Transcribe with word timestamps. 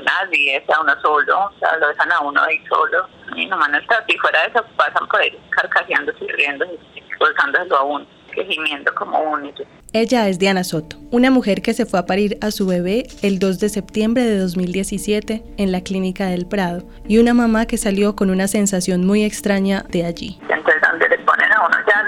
nadie, 0.00 0.56
es 0.56 0.70
a 0.70 0.80
uno 0.80 0.92
solo, 1.00 1.46
o 1.46 1.58
sea, 1.58 1.76
lo 1.78 1.88
dejan 1.88 2.12
a 2.12 2.20
uno 2.20 2.42
ahí 2.42 2.62
solo. 2.68 3.06
Y 3.36 3.46
nomás 3.46 3.70
no 3.70 3.78
está, 3.78 4.04
y 4.08 4.16
fuera 4.18 4.40
de 4.42 4.48
eso 4.48 4.64
pasan 4.76 5.06
por 5.08 5.20
ahí 5.20 5.38
carcajeándose 5.50 6.24
y 6.24 6.28
riéndose, 6.28 6.78
expulsándoselo 6.94 7.76
a 7.76 7.84
uno, 7.84 8.06
que 8.32 8.44
gimiendo 8.44 8.94
como 8.94 9.18
único. 9.20 9.62
Ella 9.92 10.28
es 10.28 10.38
Diana 10.38 10.62
Soto, 10.62 10.96
una 11.10 11.30
mujer 11.30 11.62
que 11.62 11.74
se 11.74 11.84
fue 11.84 11.98
a 11.98 12.06
parir 12.06 12.38
a 12.42 12.52
su 12.52 12.66
bebé 12.66 13.08
el 13.22 13.40
2 13.40 13.58
de 13.58 13.68
septiembre 13.68 14.22
de 14.22 14.38
2017 14.38 15.42
en 15.56 15.72
la 15.72 15.80
clínica 15.80 16.26
del 16.26 16.46
Prado 16.46 16.84
y 17.08 17.18
una 17.18 17.34
mamá 17.34 17.66
que 17.66 17.76
salió 17.76 18.14
con 18.14 18.30
una 18.30 18.46
sensación 18.46 19.04
muy 19.04 19.24
extraña 19.24 19.84
de 19.88 20.04
allí. 20.04 20.38
Entonces, 20.42 20.80
donde 20.88 21.08
le 21.08 21.18
ponen 21.18 21.52
a 21.52 21.66
uno 21.66 21.76
ya 21.88 22.00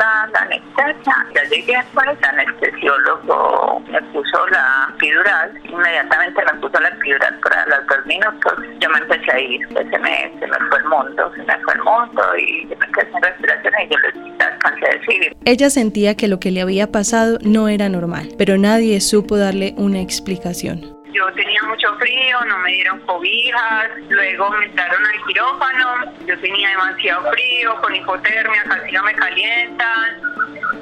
anestesia, 0.77 1.15
ya 1.35 1.43
llegué 1.45 1.77
después, 1.77 2.07
el 2.19 2.25
anestesiólogo 2.25 3.81
me 3.91 4.03
puso 4.13 4.47
la 4.49 4.89
epidural, 4.95 5.61
inmediatamente 5.65 6.43
me 6.53 6.61
puso 6.61 6.81
la 6.81 6.89
epidural 6.89 7.39
para 7.41 7.67
los 7.67 7.87
dos 7.87 8.07
minutos, 8.07 8.53
yo 8.81 8.91
me 8.91 8.99
empecé 8.99 9.33
a 9.33 9.41
ir, 9.41 9.69
pues 9.73 9.87
se 9.91 9.99
me, 9.99 10.33
se 10.39 10.47
me 10.47 10.57
fue 10.69 10.79
el 10.79 10.85
mundo, 10.85 11.33
se 11.35 11.43
me 11.43 11.59
fue 11.61 11.75
el 11.75 11.83
mundo 11.83 12.23
y 12.39 12.69
yo 12.69 12.77
me 12.77 12.87
quedé 12.93 13.13
sin 13.13 13.23
respiración 13.23 13.75
y 13.85 13.89
yo 13.89 13.99
les 13.99 14.41
alcancé 14.41 14.87
a 14.87 14.99
decir. 14.99 15.37
Ella 15.45 15.71
sentía 15.71 16.17
que 16.17 16.29
lo 16.29 16.41
que 16.41 16.51
le 16.51 16.63
había 16.63 16.91
pasado 16.91 17.39
no 17.43 17.69
era 17.69 17.89
normal, 17.89 18.29
pero 18.39 18.59
nadie 18.59 19.01
supo 19.01 19.37
darle 19.37 19.75
una 19.77 20.01
explicación. 20.01 21.02
Yo 21.13 21.31
tenía 21.35 21.63
mucho 21.65 21.95
frío, 21.99 22.39
no 22.47 22.59
me 22.61 22.73
dieron 22.73 23.01
cobijas, 23.01 23.91
luego 24.09 24.51
me 24.51 24.65
entraron 24.65 25.05
al 25.05 25.27
quirófano, 25.27 26.13
yo 26.27 26.39
tenía 26.41 26.71
demasiado 26.71 27.31
frío, 27.33 27.75
con 27.83 27.95
hipotermia, 27.95 28.65
casi 28.65 28.93
no 28.93 29.03
me 29.03 29.15
calientan. 29.15 30.23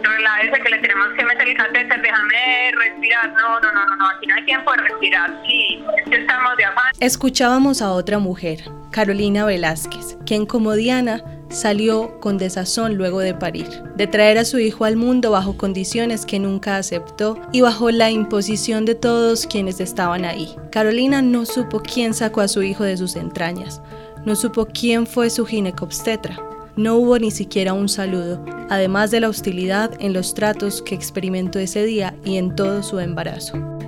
Relájese 0.03 0.63
que 0.63 0.71
le 0.71 0.79
tenemos 0.79 1.09
que 1.17 1.25
meter 1.25 1.49
el 1.49 1.57
catéter, 1.57 2.01
déjame 2.01 2.73
respirar. 2.77 3.33
No, 3.33 3.61
no, 3.61 3.73
no, 3.73 3.97
no, 3.97 4.09
aquí 4.09 4.27
no 4.27 4.35
hay 4.37 4.45
tiempo 4.45 4.71
de 4.73 4.79
respirar. 4.79 5.31
Sí, 5.47 5.85
estamos 6.11 6.57
de 6.57 6.65
afán. 6.65 6.93
Escuchábamos 7.01 7.83
a 7.83 7.91
otra 7.91 8.19
mujer, 8.19 8.61
Carolina 8.93 9.45
Velázquez, 9.45 10.17
quien 10.25 10.47
como 10.47 10.75
Diana 10.75 11.23
salió 11.51 12.19
con 12.21 12.39
desazón 12.39 12.95
luego 12.95 13.21
de 13.21 13.35
parir, 13.35 13.83
de 13.97 14.07
traer 14.07 14.39
a 14.39 14.45
su 14.45 14.59
hijo 14.59 14.85
al 14.85 14.97
mundo 14.97 15.33
bajo 15.33 15.57
condiciones 15.57 16.25
que 16.25 16.39
nunca 16.39 16.77
aceptó 16.77 17.37
y 17.53 17.61
bajo 17.61 17.91
la 17.91 18.11
imposición 18.11 18.85
de 18.85 18.95
todos 18.95 19.47
quienes 19.47 19.81
estaban 19.81 20.25
ahí. 20.25 20.57
Carolina 20.71 21.23
no 21.23 21.45
supo 21.45 21.81
quién 21.81 22.15
sacó 22.15 22.41
a 22.41 22.49
su 22.49 22.63
hijo 22.63 22.85
de 22.85 22.97
sus 22.97 23.17
entrañas, 23.17 23.83
no 24.25 24.37
supo 24.37 24.67
quién 24.67 25.07
fue 25.07 25.31
su 25.31 25.45
ginecobstetra. 25.45 26.39
No 26.77 26.97
hubo 26.97 27.19
ni 27.19 27.31
siquiera 27.31 27.73
un 27.73 27.89
saludo, 27.89 28.43
además 28.71 29.11
de 29.11 29.21
la 29.21 29.29
hostilidad 29.29 29.91
en 29.99 30.13
los 30.13 30.35
tratos 30.35 30.83
que 30.83 30.95
experimentó 30.95 31.59
ese 31.59 31.85
día 31.85 32.15
y 32.25 32.37
en 32.37 32.55
todo 32.55 32.83
su 32.83 33.01
embarazo. 33.01 33.80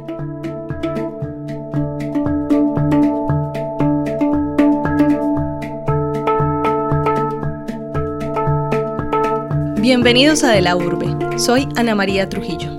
Bienvenidos 9.83 10.45
a 10.45 10.53
De 10.53 10.61
la 10.61 10.77
Urbe. 10.77 11.09
Soy 11.41 11.67
Ana 11.75 11.97
María 11.97 12.29
Trujillo. 12.29 12.71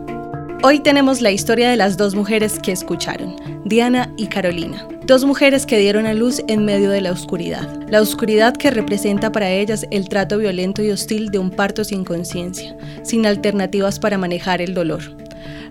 Hoy 0.63 0.79
tenemos 0.79 1.19
la 1.19 1.31
historia 1.31 1.69
de 1.69 1.75
las 1.75 1.97
dos 1.97 2.15
mujeres 2.15 2.59
que 2.59 2.71
escucharon, 2.71 3.35
Diana 3.65 4.13
y 4.15 4.27
Carolina. 4.27 4.87
Dos 5.05 5.25
mujeres 5.25 5.65
que 5.65 5.77
dieron 5.77 6.05
a 6.05 6.13
luz 6.13 6.41
en 6.47 6.63
medio 6.63 6.89
de 6.89 7.01
la 7.01 7.11
oscuridad. 7.11 7.67
La 7.89 7.99
oscuridad 8.01 8.55
que 8.55 8.71
representa 8.71 9.33
para 9.33 9.51
ellas 9.51 9.85
el 9.91 10.07
trato 10.07 10.37
violento 10.37 10.81
y 10.81 10.91
hostil 10.91 11.29
de 11.29 11.39
un 11.39 11.51
parto 11.51 11.83
sin 11.83 12.05
conciencia, 12.05 12.73
sin 13.03 13.25
alternativas 13.25 13.99
para 13.99 14.17
manejar 14.17 14.61
el 14.61 14.73
dolor. 14.73 15.01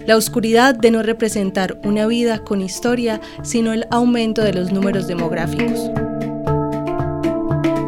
La 0.06 0.18
oscuridad 0.18 0.74
de 0.74 0.90
no 0.90 1.02
representar 1.02 1.80
una 1.82 2.06
vida 2.06 2.40
con 2.40 2.60
historia, 2.60 3.22
sino 3.42 3.72
el 3.72 3.86
aumento 3.90 4.42
de 4.42 4.52
los 4.52 4.70
números 4.70 5.06
demográficos. 5.06 5.80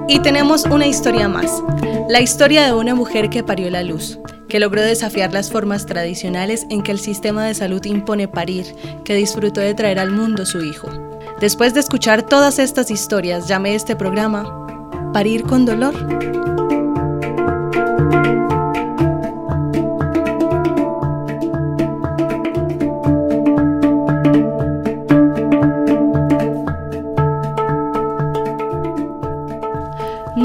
Y 0.06 0.20
tenemos 0.20 0.64
una 0.64 0.86
historia 0.86 1.28
más, 1.28 1.62
la 2.10 2.20
historia 2.20 2.66
de 2.66 2.74
una 2.74 2.94
mujer 2.94 3.30
que 3.30 3.42
parió 3.42 3.70
la 3.70 3.82
luz, 3.82 4.18
que 4.48 4.60
logró 4.60 4.82
desafiar 4.82 5.32
las 5.32 5.50
formas 5.50 5.86
tradicionales 5.86 6.66
en 6.68 6.82
que 6.82 6.92
el 6.92 6.98
sistema 6.98 7.46
de 7.46 7.54
salud 7.54 7.82
impone 7.86 8.28
parir, 8.28 8.66
que 9.04 9.14
disfrutó 9.14 9.62
de 9.62 9.72
traer 9.72 9.98
al 9.98 10.10
mundo 10.10 10.44
su 10.44 10.62
hijo. 10.62 10.88
Después 11.40 11.72
de 11.72 11.80
escuchar 11.80 12.22
todas 12.22 12.58
estas 12.58 12.90
historias, 12.90 13.48
llamé 13.48 13.74
este 13.74 13.96
programa 13.96 14.60
Parir 15.14 15.44
con 15.44 15.64
dolor. 15.64 15.94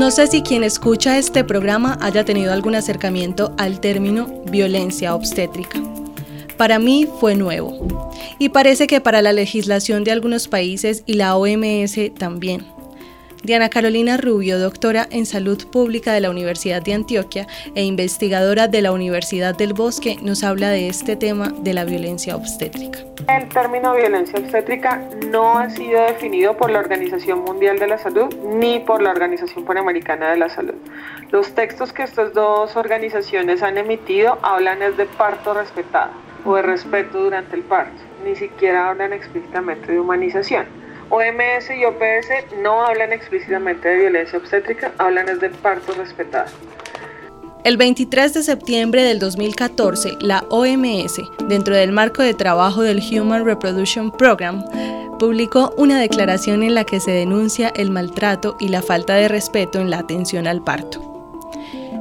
No 0.09 0.16
sé 0.16 0.25
si 0.25 0.42
quien 0.42 0.64
escucha 0.64 1.20
este 1.20 1.44
programa 1.44 1.96
haya 2.02 2.25
tenido 2.25 2.52
algún 2.52 2.74
acercamiento 2.74 3.53
al 3.59 3.80
término 3.80 4.42
violencia 4.50 5.14
obstétrica. 5.14 5.80
Para 6.58 6.80
mí 6.80 7.08
fue 7.20 7.36
nuevo 7.36 8.09
y 8.40 8.50
parece 8.50 8.88
que 8.88 9.02
para 9.02 9.22
la 9.22 9.34
legislación 9.34 10.03
de 10.03 10.12
algunos 10.12 10.48
países 10.48 11.03
y 11.06 11.14
la 11.14 11.36
OMS 11.36 12.12
también. 12.18 12.78
Diana 13.44 13.69
Carolina 13.69 14.17
Rubio, 14.17 14.59
doctora 14.59 15.07
en 15.11 15.25
salud 15.25 15.66
pública 15.72 16.11
de 16.11 16.19
la 16.19 16.29
Universidad 16.29 16.81
de 16.81 16.94
Antioquia 16.94 17.47
e 17.73 17.83
investigadora 17.83 18.67
de 18.67 18.81
la 18.81 18.91
Universidad 18.91 19.55
del 19.55 19.73
Bosque, 19.73 20.17
nos 20.22 20.44
habla 20.44 20.69
de 20.69 20.89
este 20.89 21.16
tema 21.16 21.47
de 21.47 21.73
la 21.73 21.85
violencia 21.85 22.35
obstétrica. 22.35 23.00
El 23.29 23.47
término 23.47 23.95
violencia 23.95 24.39
obstétrica 24.39 25.01
no 25.31 25.57
ha 25.57 25.69
sido 25.69 26.01
definido 26.01 26.57
por 26.57 26.69
la 26.69 26.79
Organización 26.79 27.39
Mundial 27.45 27.79
de 27.79 27.88
la 27.88 27.97
Salud 27.97 28.27
ni 28.59 28.79
por 28.79 29.01
la 29.01 29.11
Organización 29.11 29.63
Panamericana 29.63 30.31
de 30.31 30.38
la 30.38 30.50
Salud. 30.50 30.75
Los 31.31 31.53
textos 31.56 31.94
que 31.94 32.03
estas 32.03 32.33
dos 32.33 32.75
organizaciones 32.75 33.63
han 33.63 33.77
emitido 33.77 34.38
hablan 34.41 34.79
de 34.79 35.06
parto 35.06 35.53
respetado 35.53 36.11
o 36.44 36.56
de 36.56 36.61
respeto 36.61 37.23
durante 37.23 37.56
el 37.56 37.61
parto, 37.61 38.01
ni 38.25 38.35
siquiera 38.35 38.89
hablan 38.89 39.13
explícitamente 39.13 39.94
de 39.94 40.00
humanización. 40.00 40.88
OMS 41.09 41.70
y 41.72 41.86
OPS 41.86 42.58
no 42.62 42.86
hablan 42.86 43.12
explícitamente 43.14 43.88
de 43.88 43.97
violencia 43.97 44.38
obstétrica, 44.38 44.92
hablan 44.97 45.28
es 45.30 45.40
de 45.40 45.50
parto 45.50 45.94
respetado. 45.94 46.50
El 47.64 47.78
23 47.78 48.34
de 48.34 48.44
septiembre 48.44 49.03
del 49.03 49.19
2014, 49.19 50.18
la 50.22 50.46
OMS, 50.50 51.22
dentro 51.48 51.75
del 51.75 51.92
marco 51.92 52.24
de 52.24 52.34
trabajo 52.34 52.81
del 52.84 53.00
Human 53.00 53.44
Reproduction 53.44 54.12
Program, 54.12 54.64
publicó 55.19 55.74
una 55.78 56.00
declaración 56.00 56.64
en 56.64 56.74
la 56.74 56.86
que 56.86 57.00
se 57.00 57.12
denuncia 57.12 57.69
el 57.75 57.92
maltrato 57.92 58.56
y 58.59 58.69
la 58.69 58.81
falta 58.81 59.16
de 59.16 59.28
respeto 59.28 59.80
en 59.80 59.90
la 59.90 60.00
atención 60.00 60.48
al 60.48 60.64
parto. 60.64 61.09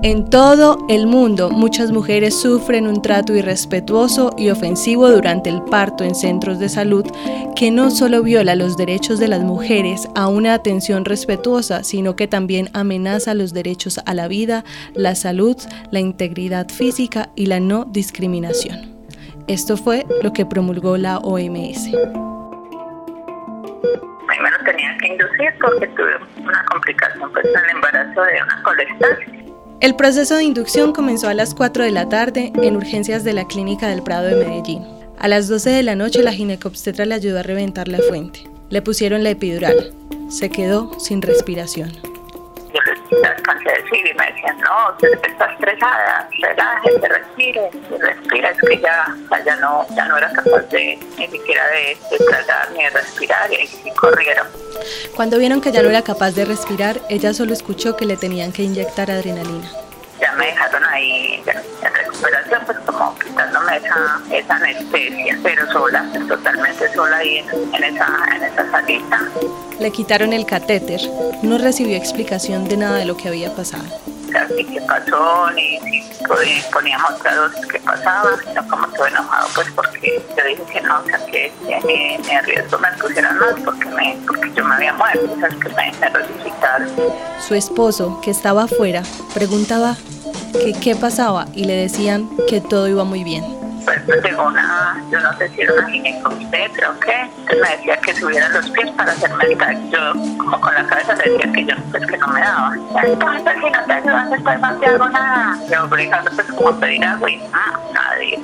En 0.04 0.30
todo 0.30 0.86
el 0.88 1.08
mundo, 1.08 1.50
muchas 1.50 1.90
mujeres 1.90 2.40
sufren 2.40 2.86
un 2.86 3.02
trato 3.02 3.34
irrespetuoso 3.34 4.32
y 4.38 4.50
ofensivo 4.50 5.10
durante 5.10 5.50
el 5.50 5.60
parto 5.64 6.04
en 6.04 6.14
centros 6.14 6.60
de 6.60 6.68
salud 6.68 7.04
que 7.56 7.72
no 7.72 7.90
solo 7.90 8.22
viola 8.22 8.54
los 8.54 8.76
derechos 8.76 9.18
de 9.18 9.26
las 9.26 9.40
mujeres 9.40 10.08
a 10.14 10.28
una 10.28 10.54
atención 10.54 11.04
respetuosa, 11.04 11.82
sino 11.82 12.14
que 12.14 12.28
también 12.28 12.70
amenaza 12.74 13.34
los 13.34 13.52
derechos 13.52 13.98
a 14.06 14.14
la 14.14 14.28
vida, 14.28 14.62
la 14.94 15.16
salud, 15.16 15.56
la 15.90 15.98
integridad 15.98 16.68
física 16.68 17.30
y 17.34 17.46
la 17.46 17.58
no 17.58 17.84
discriminación. 17.84 18.96
Esto 19.48 19.76
fue 19.76 20.06
lo 20.22 20.32
que 20.32 20.46
promulgó 20.46 20.96
la 20.96 21.18
OMS. 21.18 21.90
Primero 24.28 24.56
tenía 24.64 24.96
que 24.98 25.08
inducir 25.08 25.52
porque 25.60 25.88
tuve 25.88 26.14
una 26.40 26.64
complicación 26.66 27.32
pues, 27.32 27.44
en 27.46 27.64
el 27.64 27.70
embarazo 27.70 28.22
de 28.22 28.42
una 28.44 28.62
colestasis 28.62 29.47
el 29.80 29.94
proceso 29.94 30.36
de 30.36 30.42
inducción 30.42 30.92
comenzó 30.92 31.28
a 31.28 31.34
las 31.34 31.54
4 31.54 31.84
de 31.84 31.92
la 31.92 32.08
tarde 32.08 32.52
en 32.62 32.76
urgencias 32.76 33.22
de 33.22 33.32
la 33.32 33.46
Clínica 33.46 33.88
del 33.88 34.02
Prado 34.02 34.26
de 34.26 34.44
Medellín. 34.44 34.82
A 35.18 35.28
las 35.28 35.46
12 35.46 35.70
de 35.70 35.82
la 35.84 35.94
noche 35.94 36.22
la 36.22 36.32
ginecobstetra 36.32 37.04
le 37.04 37.14
ayudó 37.14 37.38
a 37.38 37.44
reventar 37.44 37.86
la 37.86 37.98
fuente. 37.98 38.40
Le 38.70 38.82
pusieron 38.82 39.22
la 39.22 39.30
epidural. 39.30 39.92
Se 40.30 40.50
quedó 40.50 40.98
sin 40.98 41.22
respiración. 41.22 41.92
Les 43.10 43.24
alcancé 43.24 43.70
a 43.70 43.74
decir 43.74 44.06
y 44.06 44.14
me 44.14 44.26
decían, 44.26 44.58
no, 44.58 44.90
usted 44.92 45.30
está 45.30 45.52
estresada, 45.52 46.28
relájese, 46.40 47.08
respire, 47.08 47.70
respira, 47.98 48.50
es 48.50 48.58
que 48.60 48.80
ya, 48.80 49.16
ya, 49.44 49.56
no, 49.56 49.86
ya 49.94 50.04
no 50.04 50.18
era 50.18 50.30
capaz 50.32 50.62
de 50.70 50.98
ni 51.16 51.26
siquiera 51.28 51.66
de, 51.68 51.96
de 52.10 52.24
tratar 52.24 52.70
ni 52.72 52.84
de 52.84 52.90
respirar 52.90 53.50
y, 53.52 53.88
y 53.88 53.90
corrieron. 53.92 54.46
Cuando 55.16 55.38
vieron 55.38 55.60
que 55.60 55.72
ya 55.72 55.82
no 55.82 55.88
era 55.90 56.02
capaz 56.02 56.32
de 56.32 56.44
respirar, 56.44 57.00
ella 57.08 57.32
solo 57.34 57.52
escuchó 57.52 57.96
que 57.96 58.04
le 58.04 58.16
tenían 58.16 58.52
que 58.52 58.62
inyectar 58.62 59.10
adrenalina. 59.10 59.68
Ya 60.20 60.32
me 60.32 60.46
dejaron 60.46 60.84
ahí 60.84 61.42
en 61.46 61.94
recuperación, 61.94 62.62
pues 62.66 62.78
como 62.86 63.18
quitándome 63.18 63.76
esa, 63.76 64.20
esa 64.32 64.54
anestesia, 64.54 65.38
pero 65.42 65.72
sola, 65.72 66.04
totalmente 66.28 66.92
sola 66.92 67.16
ahí 67.18 67.38
en, 67.38 67.84
esa, 67.84 68.08
en 68.34 68.42
esa 68.44 68.70
salita. 68.70 69.20
Le 69.78 69.90
quitaron 69.92 70.32
el 70.32 70.44
catéter. 70.44 71.00
No 71.42 71.58
recibió 71.58 71.96
explicación 71.96 72.68
de 72.68 72.76
nada 72.76 72.98
de 72.98 73.04
lo 73.04 73.16
que 73.16 73.28
había 73.28 73.54
pasado. 73.54 73.84
Ni 74.56 74.64
qué 74.64 74.80
pasó, 74.82 75.50
ni 75.52 75.78
si 76.44 76.62
poníamos 76.72 77.10
otra 77.12 77.34
dosis 77.34 77.66
pasaba, 77.84 78.30
sino 78.46 78.68
como 78.68 78.86
todo 78.88 79.06
enojado, 79.06 79.48
pues 79.54 79.68
porque 79.74 80.22
yo 80.36 80.44
dije 80.44 80.62
que 80.72 80.80
no, 80.82 81.00
o 81.00 81.04
sea, 81.04 81.18
que 81.26 81.52
ni, 81.86 82.18
ni 82.18 82.34
a 82.34 82.42
riesgo 82.42 82.78
me 82.78 82.88
pusieran 83.00 83.38
más 83.38 83.54
porque, 83.64 83.86
me, 83.86 84.18
porque 84.26 84.52
yo 84.54 84.64
me 84.64 84.74
había 84.74 84.92
muerto, 84.92 85.32
o 85.32 85.38
sea, 85.38 85.48
que 85.48 85.68
me, 85.70 85.92
me 86.00 86.08
resucitaron. 86.10 86.88
Su 87.46 87.54
esposo, 87.54 88.20
que 88.22 88.30
estaba 88.30 88.64
afuera, 88.64 89.02
preguntaba 89.32 89.96
que 90.52 90.74
qué 90.74 90.96
pasaba 90.96 91.46
y 91.54 91.64
le 91.64 91.74
decían 91.74 92.28
que 92.48 92.60
todo 92.60 92.88
iba 92.88 93.04
muy 93.04 93.24
bien 93.24 93.57
pues 94.06 94.22
llegó 94.22 94.44
una, 94.44 95.02
yo 95.10 95.20
no 95.20 95.32
sé 95.38 95.48
si 95.50 95.62
era 95.62 95.74
una 95.74 95.88
ginecobstetra 95.88 96.90
o 96.90 97.00
qué, 97.00 97.20
entonces 97.22 97.60
me 97.60 97.76
decía 97.76 97.96
que 97.98 98.14
subiera 98.14 98.48
los 98.48 98.70
pies 98.70 98.90
para 98.92 99.12
hacerme 99.12 99.44
el 99.44 99.58
tag. 99.58 99.90
Yo 99.90 100.12
como 100.38 100.60
con 100.60 100.74
la 100.74 100.86
cabeza 100.86 101.14
le 101.14 101.30
decía 101.30 101.52
que 101.52 101.64
yo 101.64 101.74
pues 101.90 102.06
que 102.06 102.16
no 102.18 102.28
me 102.28 102.40
daba. 102.40 102.74
Entonces 103.02 103.54
si 103.62 103.70
no 103.70 103.84
te 103.84 103.92
ayudas 103.92 104.30
después 104.30 104.60
no 104.60 104.78
te 104.78 104.86
hago 104.86 105.08
nada. 105.08 105.58
Yo 105.70 105.84
obligando 105.84 106.30
pues 106.34 106.46
como 106.48 106.80
pedir 106.80 107.04
agua 107.04 107.30
y 107.30 107.42
ah, 107.52 107.78
nadie, 107.92 108.38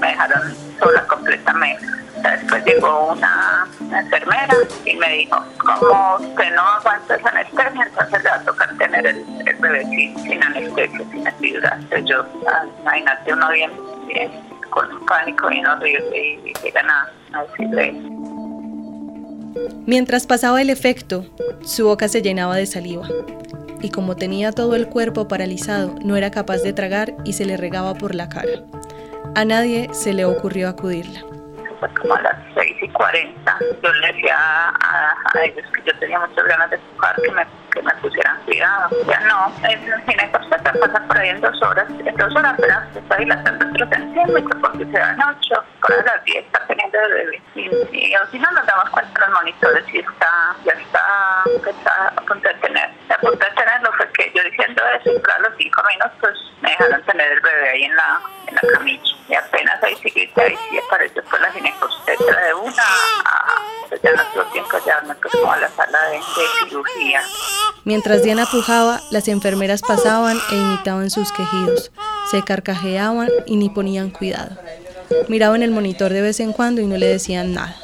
me 0.00 0.08
dejaron 0.08 0.54
sola 0.80 1.06
completamente. 1.06 1.86
Después 2.30 2.64
llegó 2.64 3.12
una, 3.12 3.66
enfermera 3.80 4.54
y 4.84 4.96
me 4.96 5.08
dijo, 5.10 5.44
como 5.58 6.16
usted 6.16 6.54
no 6.54 6.62
aguanta 6.62 7.16
esa 7.16 7.28
anestesia, 7.28 7.82
entonces 7.86 8.22
le 8.22 8.30
va 8.30 8.36
a 8.36 8.42
tocar 8.42 8.76
tener 8.78 9.06
el, 9.06 9.24
el 9.46 9.56
bebé 9.56 9.84
sin, 9.84 10.42
anestesia, 10.42 11.00
sin 11.10 11.26
epidural. 11.26 11.86
Yo, 12.04 12.24
ah, 12.48 12.64
imagínate 12.82 13.32
uno 13.32 13.50
bien, 13.50 13.70
bien 14.08 14.30
con 14.70 14.92
un 14.92 15.06
pánico 15.06 15.48
bien 15.48 15.66
horrible 15.66 16.18
y 16.18 16.52
llegan 16.62 16.90
a, 16.90 17.10
a 17.32 17.44
decirle 17.44 17.94
Mientras 19.86 20.26
pasaba 20.26 20.60
el 20.60 20.70
efecto, 20.70 21.24
su 21.64 21.86
boca 21.86 22.08
se 22.08 22.22
llenaba 22.22 22.56
de 22.56 22.66
saliva 22.66 23.08
y 23.80 23.90
como 23.90 24.16
tenía 24.16 24.52
todo 24.52 24.74
el 24.74 24.88
cuerpo 24.88 25.28
paralizado, 25.28 25.94
no 26.04 26.16
era 26.16 26.30
capaz 26.30 26.58
de 26.58 26.72
tragar 26.72 27.14
y 27.24 27.34
se 27.34 27.44
le 27.44 27.56
regaba 27.56 27.94
por 27.94 28.14
la 28.14 28.28
cara. 28.28 28.62
A 29.34 29.44
nadie 29.44 29.88
se 29.92 30.12
le 30.12 30.24
ocurrió 30.24 30.68
acudirla 30.68 31.35
fue 31.78 31.88
como 31.94 32.14
a 32.14 32.20
las 32.22 32.36
6 32.54 32.76
y 32.82 32.88
40. 32.88 33.58
Yo 33.82 33.92
le 33.92 34.12
decía 34.12 34.36
a, 34.38 35.14
ellos 35.42 35.64
que 35.74 35.82
yo 35.82 35.98
tenía 35.98 36.18
muchas 36.18 36.44
ganas 36.44 36.70
de 36.70 36.76
empujar, 36.76 37.16
que 37.16 37.30
me, 37.32 37.46
que 37.72 37.82
me 37.82 37.94
pusieran 37.96 38.42
cuidado. 38.44 38.90
Ya 39.06 39.20
no, 39.20 39.52
en 39.68 39.86
te 40.72 40.78
pasa 40.78 41.00
por 41.06 41.18
ahí 41.18 41.28
en 41.28 41.40
dos 41.40 41.62
horas, 41.62 41.86
en 41.88 42.16
dos 42.16 42.34
horas, 42.34 42.54
pero 42.58 42.74
se 42.92 42.98
está 42.98 43.16
dilatando 43.16 43.66
otro 43.68 43.88
centímetros 43.88 44.60
porque 44.60 44.84
se 44.84 44.98
dan 44.98 45.18
ocho, 45.22 45.64
para 45.80 46.02
las 46.02 46.24
10 46.24 46.44
está 46.44 46.66
teniendo 46.66 46.98
de 46.98 47.08
bebé. 47.08 47.42
Y, 47.54 47.70
si 48.30 48.38
no 48.38 48.50
nos 48.50 48.66
damos 48.66 48.90
cuenta 48.90 49.20
los 49.20 49.30
monitores 49.30 49.84
y 49.92 49.98
está, 49.98 50.56
ya 50.64 50.72
está, 50.72 51.44
está 51.68 52.08
a 52.08 52.22
punto 52.22 52.48
de 52.48 52.54
tener. 52.54 52.90
A 53.08 53.18
punto 53.18 53.38
de 53.38 53.50
tenerlo 53.54 53.92
fue 53.92 54.08
que 54.12 54.32
yo 54.34 54.42
diciendo 54.44 54.82
eso, 55.00 55.12
y 55.12 55.30
a 55.30 55.38
los 55.38 55.52
cinco 55.56 55.82
minutos 55.94 56.54
me 56.62 56.70
dejaron 56.70 57.02
tener 57.02 57.32
el 57.32 57.40
bebé 57.40 57.68
ahí 57.68 57.84
en 57.84 57.96
la, 57.96 58.20
en 58.48 58.54
la 58.54 58.74
camilla. 58.74 59.16
Y 59.28 59.34
apenas 59.34 59.82
ahí 59.82 59.94
sigue, 59.96 60.32
ahí 60.36 60.56
sí 60.70 60.78
apareció 60.86 61.22
pues 61.24 61.42
la 61.42 61.50
ginecobstetra 61.52 62.40
de 62.46 62.54
una, 62.54 62.84
pues 63.80 63.92
ya 64.06 64.12
no 64.12 64.22
tuvo 64.32 64.52
tiempo 64.52 64.76
ya 64.86 65.00
me 65.06 65.14
como 65.14 65.52
a 65.52 65.58
la 65.58 65.68
sala 65.68 65.98
de, 66.10 66.16
de 66.16 66.68
cirugía. 66.68 67.20
Mientras 67.84 68.22
Diana 68.22 68.46
pujaba, 68.46 69.00
las 69.10 69.28
enfermeras 69.28 69.82
pasaban 69.82 70.38
e 70.50 70.56
imitaban 70.56 71.10
sus 71.10 71.32
quejidos, 71.32 71.90
se 72.30 72.42
carcajeaban 72.42 73.28
y 73.46 73.56
ni 73.56 73.68
ponían 73.68 74.10
cuidado. 74.10 74.56
Miraban 75.28 75.62
el 75.62 75.70
monitor 75.70 76.12
de 76.12 76.22
vez 76.22 76.40
en 76.40 76.52
cuando 76.52 76.80
y 76.80 76.86
no 76.86 76.96
le 76.96 77.06
decían 77.06 77.54
nada. 77.54 77.76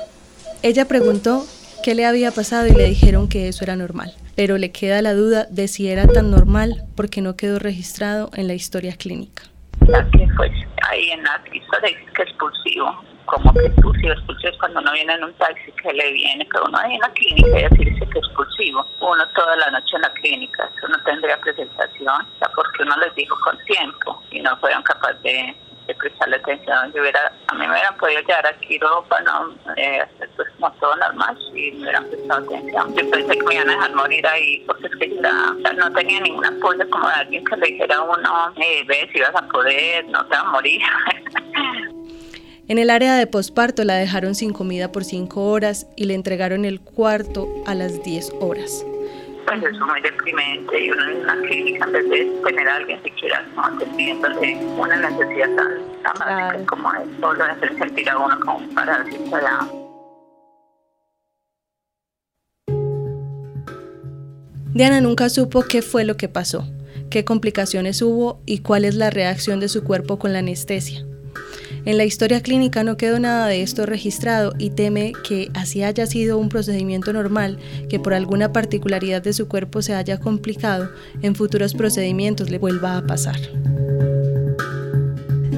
Ella 0.63 0.87
preguntó 0.87 1.45
qué 1.83 1.95
le 1.95 2.07
había 2.07 2.31
pasado 2.31 2.67
y 2.67 2.73
le 2.73 2.85
dijeron 2.85 3.29
que 3.29 3.49
eso 3.49 3.65
era 3.65 3.77
normal, 3.77 4.15
pero 4.37 4.59
le 4.59 4.71
queda 4.71 5.03
la 5.03 5.15
duda 5.15 5.47
de 5.51 5.69
si 5.69 5.89
era 5.89 6.07
tan 6.07 6.31
normal 6.31 6.85
porque 6.97 7.21
no 7.21 7.37
quedó 7.37 7.59
registrado 7.59 8.31
en 8.35 8.47
la 8.47 8.55
historia 8.55 8.97
clínica. 8.97 9.45
Que 9.81 10.29
fue 10.37 10.51
ahí 10.89 11.11
en 11.11 11.25
la 11.25 11.43
historia 11.53 11.91
que 12.15 12.23
expulsivo, 12.23 13.05
como 13.33 13.51
que 13.55 13.65
expulsivo, 13.65 14.13
expulsivo 14.13 14.53
es 14.53 14.59
cuando 14.59 14.81
uno 14.81 14.93
viene 14.93 15.15
en 15.15 15.25
un 15.25 15.33
taxi 15.35 15.73
que 15.73 15.93
le 15.93 16.13
viene, 16.13 16.47
que 16.47 16.59
uno 16.61 16.79
ahí 16.79 16.95
en 16.95 17.01
la 17.01 17.09
clínica 17.15 17.61
y 17.61 17.63
decirse 17.63 18.07
que 18.13 18.19
expulsivo, 18.19 18.87
uno 19.01 19.29
toda 19.35 19.57
la 19.57 19.71
noche 19.71 19.97
en 19.97 20.03
la 20.03 20.13
clínica, 20.13 20.71
eso 20.77 20.89
no 20.89 21.03
tendría 21.05 21.39
presentación, 21.39 22.21
o 22.21 22.39
sea, 22.39 22.51
porque 22.55 22.83
uno 22.83 22.95
les 22.99 23.15
dijo 23.15 23.35
con 23.43 23.59
tiempo 23.65 24.23
y 24.31 24.41
no 24.41 24.55
fueron 24.59 24.83
capaces 24.83 25.57
de 25.87 25.95
prestarle 25.95 26.37
atención. 26.37 26.93
Yo 26.93 27.01
hubiera, 27.01 27.33
a 27.49 27.55
mí 27.55 27.67
me 27.67 27.71
hubieran 27.71 27.97
podido 27.97 28.21
llevar 28.21 28.47
a 28.47 28.53
quirófano, 28.59 29.55
eh, 29.77 30.05
pues 30.37 30.49
como 30.61 30.71
todo 30.73 30.95
normal, 30.97 31.37
y 31.55 31.73
me 31.73 31.83
hubieran 31.85 32.05
prestado 32.11 32.45
atención. 32.45 32.95
Yo 32.95 33.11
pensé 33.11 33.39
que 33.39 33.45
me 33.47 33.55
iban 33.55 33.71
a 33.71 33.73
dejar 33.73 33.95
morir 33.95 34.27
ahí, 34.27 34.63
porque 34.67 34.89
es 34.89 34.97
que 34.97 35.09
ya, 35.23 35.73
no 35.73 35.93
tenía 35.93 36.21
ningún 36.21 36.45
apoyo 36.45 36.89
como 36.91 37.09
de 37.09 37.15
alguien 37.15 37.45
que 37.47 37.57
le 37.57 37.67
dijera 37.67 37.97
a 37.97 38.03
uno, 38.03 38.53
eh, 38.57 38.85
ves, 38.87 39.09
si 39.11 39.21
vas 39.21 39.35
a 39.35 39.49
poder, 39.49 40.05
no 40.09 40.23
te 40.27 40.37
vas 40.37 40.45
a 40.45 40.51
morir. 40.51 40.83
En 42.69 42.79
el 42.79 42.91
área 42.91 43.17
de 43.17 43.27
posparto 43.27 43.85
la 43.85 43.95
dejaron 43.95 44.35
sin 44.35 44.53
comida 44.53 44.93
por 44.93 45.05
cinco 45.05 45.51
horas 45.51 45.87
y 45.97 46.05
le 46.05 46.15
entregaron 46.15 46.65
el 46.65 46.81
cuarto 46.81 47.49
a 47.67 47.75
las 47.75 48.03
10 48.03 48.33
horas 48.41 48.85
pues 49.47 49.65
eso 49.65 49.69
es 49.69 49.81
muy 49.81 50.01
deprimente 50.01 50.85
y 50.85 50.91
uno 50.91 51.11
en 51.11 51.17
una 51.19 51.41
clínica 51.43 51.85
en 51.85 51.93
vez 51.93 52.09
de 52.09 52.33
tener 52.45 52.69
a 52.69 52.77
alguien 52.77 53.03
siquiera 53.03 53.43
no, 53.55 53.65
atendiéndole 53.65 54.57
una 54.79 54.97
necesidad 54.97 55.55
tan, 55.57 56.03
tan 56.03 56.15
básica 56.19 56.67
como 56.67 56.95
es 56.95 57.09
solo 57.21 57.45
hacer 57.45 57.79
sentir 57.79 58.09
a 58.09 58.19
uno 58.19 58.41
como 58.41 58.75
para 58.75 59.05
decir 59.05 59.21
ya. 59.31 59.69
Diana 64.75 65.01
nunca 65.03 65.29
supo 65.29 65.65
qué 65.69 65.83
fue 65.83 66.05
lo 66.05 66.17
que 66.17 66.29
pasó, 66.29 66.65
qué 67.11 67.27
complicaciones 67.27 68.01
hubo 68.01 68.41
y 68.47 68.61
cuál 68.61 68.87
es 68.87 68.95
la 68.95 69.11
reacción 69.11 69.61
de 69.61 69.69
su 69.69 69.85
cuerpo 69.85 70.19
con 70.19 70.33
la 70.33 70.39
anestesia. 70.39 71.05
En 71.85 71.99
la 71.99 72.05
historia 72.05 72.41
clínica 72.43 72.85
no 72.85 72.97
quedó 72.97 73.19
nada 73.19 73.49
de 73.49 73.61
esto 73.61 73.87
registrado 73.87 74.53
y 74.57 74.71
teme 74.71 75.13
que 75.27 75.51
así 75.55 75.83
haya 75.83 76.07
sido 76.07 76.39
un 76.39 76.49
procedimiento 76.49 77.13
normal, 77.13 77.59
que 77.91 77.99
por 77.99 78.15
alguna 78.15 78.53
particularidad 78.53 79.21
de 79.21 79.33
su 79.33 79.49
cuerpo 79.49 79.83
se 79.83 79.95
haya 79.95 80.21
complicado, 80.21 80.91
en 81.23 81.35
futuros 81.35 81.75
procedimientos 81.75 82.51
le 82.51 82.59
vuelva 82.59 82.97
a 82.97 83.03
pasar. 83.03 83.37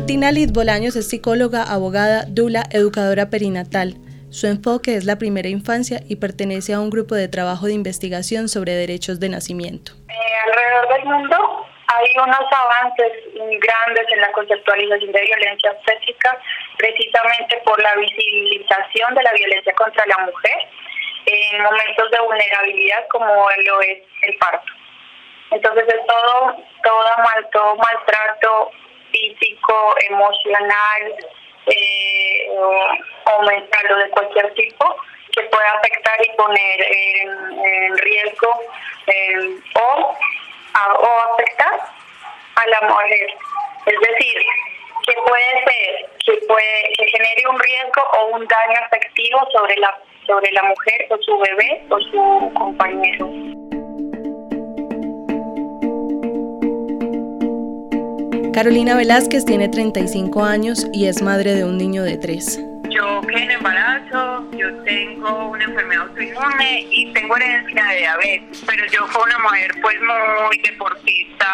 Tina 0.06 0.32
Lid 0.32 0.50
Bolaños 0.52 0.96
es 0.96 1.08
psicóloga, 1.08 1.62
abogada, 1.62 2.24
dula, 2.26 2.64
educadora 2.70 3.28
perinatal. 3.28 3.98
Su 4.30 4.46
enfoque 4.46 4.96
es 4.96 5.04
la 5.04 5.18
primera 5.18 5.50
infancia 5.50 6.02
y 6.08 6.16
pertenece 6.16 6.72
a 6.72 6.80
un 6.80 6.88
grupo 6.88 7.14
de 7.14 7.28
trabajo 7.28 7.66
de 7.66 7.74
investigación 7.74 8.48
sobre 8.48 8.74
derechos 8.74 9.20
de 9.20 9.28
nacimiento. 9.28 9.92
Eh, 10.08 10.14
alrededor 10.46 10.88
del 10.96 11.22
mundo 11.22 11.63
hay 11.94 12.12
unos 12.16 12.52
avances 12.52 13.12
grandes 13.34 14.06
en 14.12 14.20
la 14.20 14.32
conceptualización 14.32 15.12
de 15.12 15.20
violencia 15.22 15.70
obstétrica, 15.72 16.38
precisamente 16.76 17.60
por 17.64 17.80
la 17.82 17.94
visibilización 17.96 19.14
de 19.14 19.22
la 19.22 19.32
violencia 19.32 19.72
contra 19.74 20.04
la 20.06 20.18
mujer 20.18 20.58
en 21.26 21.62
momentos 21.62 22.10
de 22.10 22.20
vulnerabilidad 22.20 23.06
como 23.08 23.48
lo 23.64 23.80
es 23.80 24.02
el 24.22 24.36
parto. 24.38 24.72
Entonces 25.50 25.84
es 25.88 26.06
todo, 26.06 26.56
todo, 26.82 27.18
mal, 27.18 27.48
todo 27.52 27.76
maltrato 27.76 28.70
físico, 29.10 29.94
emocional 30.10 31.14
eh, 31.66 32.48
o 32.56 33.42
mental 33.42 33.92
o 33.92 33.96
de 33.96 34.10
cualquier 34.10 34.52
tipo 34.54 34.96
que 35.34 35.42
pueda 35.44 35.70
afectar 35.78 36.18
y 36.24 36.36
poner 36.36 36.86
en, 36.90 37.98
riesgo 37.98 38.60
eh, 39.06 39.58
o 39.74 40.16
o 40.98 41.32
afectar 41.32 41.80
a 42.56 42.66
la 42.66 42.88
mujer. 42.88 43.28
Es 43.86 44.00
decir, 44.00 44.42
que 45.06 45.12
puede 45.26 45.64
ser 45.64 46.10
que 46.24 46.46
puede 46.46 46.92
que 46.96 47.06
genere 47.08 47.42
un 47.50 47.58
riesgo 47.58 48.02
o 48.18 48.36
un 48.36 48.46
daño 48.46 48.80
afectivo 48.86 49.38
sobre 49.52 49.76
la 49.76 49.98
sobre 50.26 50.50
la 50.52 50.62
mujer 50.62 51.06
o 51.10 51.18
su 51.18 51.38
bebé 51.38 51.84
o 51.90 52.00
su 52.00 52.52
compañero. 52.54 53.28
Carolina 58.54 58.96
Velázquez 58.96 59.44
tiene 59.44 59.68
35 59.68 60.42
años 60.42 60.86
y 60.92 61.08
es 61.08 61.20
madre 61.22 61.54
de 61.54 61.64
un 61.64 61.76
niño 61.76 62.04
de 62.04 62.16
3 62.16 62.73
yo 62.94 63.20
quedé 63.22 63.42
en 63.42 63.50
embarazo, 63.50 64.48
yo 64.52 64.72
tengo 64.84 65.48
una 65.48 65.64
enfermedad 65.64 66.08
autoinmune 66.08 66.86
y 66.90 67.12
tengo 67.12 67.36
herencia 67.36 67.84
de 67.84 67.96
diabetes, 67.98 68.62
pero 68.66 68.86
yo 68.86 69.06
fui 69.08 69.22
una 69.26 69.38
mujer 69.38 69.74
pues 69.82 69.96
muy 70.00 70.58
deportista 70.58 71.46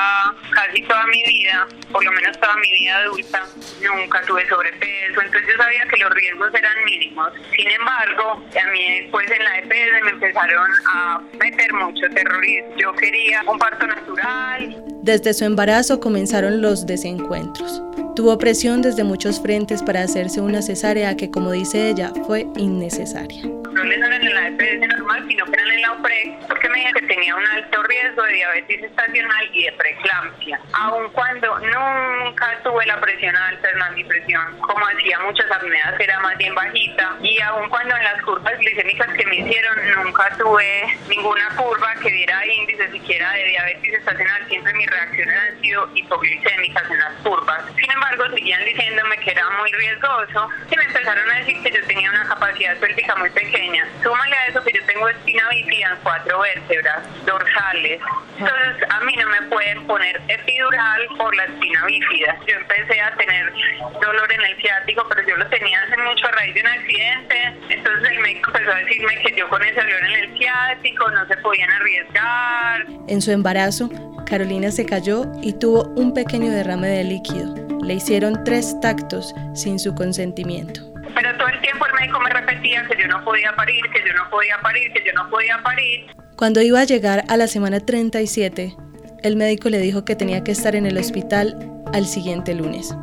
casi 0.55 0.83
toda 0.83 1.07
mi 1.07 1.23
vida, 1.23 1.67
por 1.91 2.05
lo 2.05 2.13
menos 2.13 2.39
toda 2.39 2.55
mi 2.57 2.71
vida 2.71 2.97
adulta, 2.99 3.43
nunca 3.83 4.21
tuve 4.23 4.47
sobrepeso, 4.49 5.23
entonces 5.23 5.43
yo 5.51 5.63
sabía 5.63 5.85
que 5.87 5.97
los 5.97 6.11
riesgos 6.13 6.55
eran 6.55 6.85
mínimos. 6.85 7.33
Sin 7.57 7.71
embargo, 7.71 8.33
a 8.33 8.71
mí 8.71 9.01
después 9.01 9.31
en 9.31 9.45
la 9.45 9.59
EPS 9.59 10.05
me 10.05 10.11
empezaron 10.11 10.71
a 10.93 11.21
meter 11.39 11.73
mucho 11.73 12.09
terrorismo. 12.15 12.77
Yo 12.77 12.93
quería 12.95 13.43
un 13.47 13.59
parto 13.59 13.87
natural. 13.87 14.85
Desde 15.03 15.33
su 15.33 15.45
embarazo 15.45 16.01
comenzaron 16.01 16.61
los 16.61 16.87
desencuentros. 16.87 17.83
Tuvo 18.15 18.37
presión 18.39 18.83
desde 18.83 19.05
muchos 19.05 19.41
frentes 19.41 19.83
para 19.83 20.03
hacerse 20.03 20.41
una 20.41 20.63
cesárea 20.63 21.17
que, 21.17 21.31
como 21.31 21.53
dice 21.53 21.91
ella, 21.91 22.13
fue 22.27 22.49
innecesaria. 22.57 23.60
No 23.73 23.83
eran 23.83 24.13
en 24.13 24.35
la 24.35 24.49
EPS 24.49 24.89
normal, 24.89 25.25
sino 25.29 25.45
que 25.47 25.53
eran 25.53 25.71
en 25.71 25.83
la 25.83 25.93
OPRE, 25.93 26.39
porque 26.49 26.69
me 26.69 26.79
dijeron 26.79 27.01
que 27.01 27.15
tenía 27.15 27.35
un 27.35 27.47
alto 27.47 27.83
riesgo 27.85 28.23
de 28.23 28.33
diabetes 28.33 28.83
estacional 28.83 29.51
y 29.53 29.65
de 29.65 29.73
preeclampsia. 29.73 30.61
Aun 30.73 31.09
cuando 31.13 31.59
nunca 31.59 32.59
tuve 32.63 32.87
la 32.87 33.01
presión 33.01 33.37
alta, 33.37 33.69
mi 33.95 34.05
presión, 34.05 34.59
como 34.61 34.87
hacía 34.87 35.19
muchas 35.21 35.51
apneas, 35.51 35.99
era 35.99 36.21
más 36.21 36.37
bien 36.37 36.55
bajita. 36.55 37.17
Y 37.23 37.41
aun 37.41 37.69
cuando 37.69 37.97
en 37.97 38.05
las 38.05 38.23
curvas 38.23 38.59
glicémicas 38.59 39.09
que 39.15 39.27
me 39.27 39.37
hicieron, 39.37 39.77
nunca 39.97 40.29
tuve 40.39 40.99
ninguna 41.09 41.49
curva 41.57 41.95
que 42.03 42.11
diera 42.11 42.47
índice 42.47 42.91
siquiera 42.91 43.33
de 43.33 43.45
diabetes 43.45 43.95
estacional, 43.95 44.47
siempre 44.49 44.73
mis 44.75 44.89
reacciones 44.89 45.37
han 45.37 45.61
sido 45.61 45.89
hipoglicémicas 45.95 46.91
en 46.91 46.99
las 46.99 47.13
curvas. 47.23 47.65
Sin 47.77 47.91
embargo, 47.91 48.25
seguían 48.35 48.65
diciéndome 48.65 49.19
que 49.19 49.31
era 49.31 49.49
muy 49.51 49.73
riesgoso 49.73 50.49
y 50.71 50.77
me 50.77 50.85
empezaron 50.85 51.31
a 51.31 51.39
decir 51.39 51.63
que 51.63 51.71
yo 51.71 51.87
tenía 51.87 52.11
una 52.11 52.29
capacidad 52.29 52.77
pélvica 52.79 53.17
muy 53.17 53.31
pequeña. 53.31 53.60
Súmale 54.03 54.37
a 54.37 54.47
eso 54.47 54.63
que 54.63 54.73
yo 54.73 54.85
tengo 54.87 55.09
espina 55.09 55.49
bífida 55.51 55.91
en 55.91 55.97
cuatro 56.03 56.41
vértebras 56.41 57.03
dorsales. 57.27 58.01
Entonces, 58.39 58.89
a 58.89 59.01
mí 59.01 59.15
no 59.17 59.29
me 59.29 59.43
pueden 59.49 59.87
poner 59.87 60.21
epidural 60.29 61.07
por 61.19 61.35
la 61.37 61.45
espina 61.45 61.85
bífida. 61.85 62.39
Yo 62.47 62.57
empecé 62.57 63.01
a 63.01 63.15
tener 63.17 63.53
dolor 64.01 64.33
en 64.33 64.41
el 64.41 64.57
ciático, 64.63 65.07
pero 65.09 65.29
yo 65.29 65.37
lo 65.37 65.47
tenía 65.49 65.83
hace 65.83 65.97
mucho 65.99 66.27
a 66.27 66.31
raíz 66.33 66.55
de 66.55 66.61
un 66.63 66.67
accidente. 66.69 67.55
Entonces, 67.69 68.11
el 68.11 68.19
médico 68.21 68.51
empezó 68.55 68.73
a 68.73 68.77
decirme 68.77 69.19
que 69.19 69.37
yo 69.37 69.49
con 69.49 69.63
ese 69.63 69.81
dolor 69.81 70.05
en 70.05 70.13
el 70.15 70.39
ciático 70.39 71.11
no 71.11 71.27
se 71.27 71.37
podían 71.39 71.71
arriesgar. 71.71 72.87
En 73.09 73.21
su 73.21 73.31
embarazo, 73.31 73.91
Carolina 74.25 74.71
se 74.71 74.87
cayó 74.87 75.27
y 75.43 75.53
tuvo 75.53 75.85
un 75.97 76.15
pequeño 76.15 76.51
derrame 76.51 76.89
de 76.89 77.05
líquido. 77.05 77.55
Le 77.83 77.95
hicieron 77.95 78.43
tres 78.45 78.79
tactos 78.81 79.35
sin 79.55 79.79
su 79.79 79.95
consentimiento. 79.95 80.91
Pero 81.15 81.37
todo 81.37 81.49
el 81.49 81.61
tiempo 81.61 81.87
el 81.87 81.95
médico 81.95 82.21
me 82.21 82.31
repetía 82.31 82.87
que 82.89 83.01
yo 83.01 83.09
no 83.09 83.25
podía 83.25 83.55
parir, 83.57 83.83
que 83.93 84.01
yo 84.07 84.15
no 84.15 84.31
podía 84.31 84.59
parir, 84.63 84.93
que 84.93 85.03
yo 85.05 85.13
no 85.15 85.29
podía 85.31 85.61
parir. 85.63 86.07
Cuando 86.37 86.63
iba 86.63 86.81
a 86.81 86.85
llegar 86.85 87.25
a 87.29 87.37
la 87.37 87.47
semana 87.47 87.81
37, 87.81 88.75
el 89.23 89.37
médico 89.37 89.69
le 89.69 89.79
dijo 89.79 90.05
que 90.05 90.17
tenía 90.17 90.43
que 90.43 90.53
estar 90.53 90.75
en 90.75 90.87
el 90.87 90.97
hospital 90.97 91.57
al 91.93 92.07
siguiente 92.07 92.55
lunes. 92.55 92.95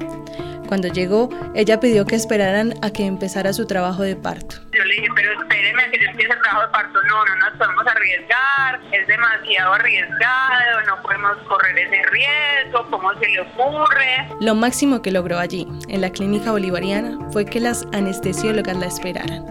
Cuando 0.68 0.90
llegó, 0.90 1.30
ella 1.56 1.80
pidió 1.80 2.06
que 2.06 2.16
esperaran 2.16 2.74
a 2.82 2.92
que 2.92 3.06
empezara 3.06 3.54
su 3.54 3.66
trabajo 3.66 4.04
de 4.04 4.18
parto. 4.18 4.58
Yo 4.74 4.84
le 4.84 4.96
dije, 4.96 5.08
pero 5.16 5.42
espéreme 5.42 5.82
a 5.82 5.92
que 5.92 6.00
yo 6.00 6.10
empiece 6.10 6.34
el 6.34 6.42
trabajo 6.42 6.68
de 6.68 6.72
parto. 6.74 7.00
No, 7.04 7.26
no 7.26 7.36
nos 7.38 7.58
podemos 7.58 7.88
arriesgar, 7.88 8.82
es 8.92 9.08
demasiado 9.08 9.74
arriesgado, 9.74 10.82
no 10.88 11.02
podemos 11.02 11.38
correr 11.48 11.80
ese 11.80 12.02
riesgo, 12.12 12.86
¿cómo 12.90 13.14
se 13.14 13.30
le 13.30 13.42
ocurre? 13.42 14.28
Lo 14.42 14.56
máximo 14.56 15.02
que 15.02 15.12
logró 15.12 15.40
allí, 15.40 15.68
en 15.88 16.02
la 16.02 16.10
clínica 16.10 16.52
bolivariana, 16.52 17.18
fue 17.32 17.46
que 17.46 17.62
las 17.62 17.88
anestesiólogas 17.94 18.76
la 18.76 18.88
esperaran, 18.88 19.46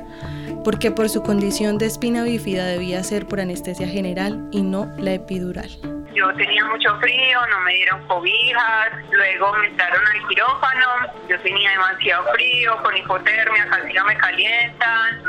porque 0.64 0.90
por 0.90 1.08
su 1.08 1.22
condición 1.22 1.78
de 1.78 1.86
espina 1.86 2.24
bífida 2.24 2.66
debía 2.66 3.02
ser 3.02 3.26
por 3.26 3.40
anestesia 3.40 3.88
general 3.88 4.48
y 4.52 4.62
no 4.62 4.92
la 4.98 5.14
epidural 5.14 5.95
yo 6.16 6.32
tenía 6.34 6.64
mucho 6.64 6.98
frío, 6.98 7.38
no 7.50 7.60
me 7.60 7.74
dieron 7.74 8.06
cobijas, 8.06 8.88
luego 9.10 9.52
me 9.54 9.66
entraron 9.66 10.02
al 10.06 10.28
quirófano, 10.28 10.86
yo 11.28 11.38
tenía 11.40 11.70
demasiado 11.72 12.32
frío, 12.32 12.76
con 12.82 12.96
hipotermia, 12.96 13.68
casi 13.68 13.92
no 13.92 14.04
me 14.06 14.16
calientan, 14.16 15.22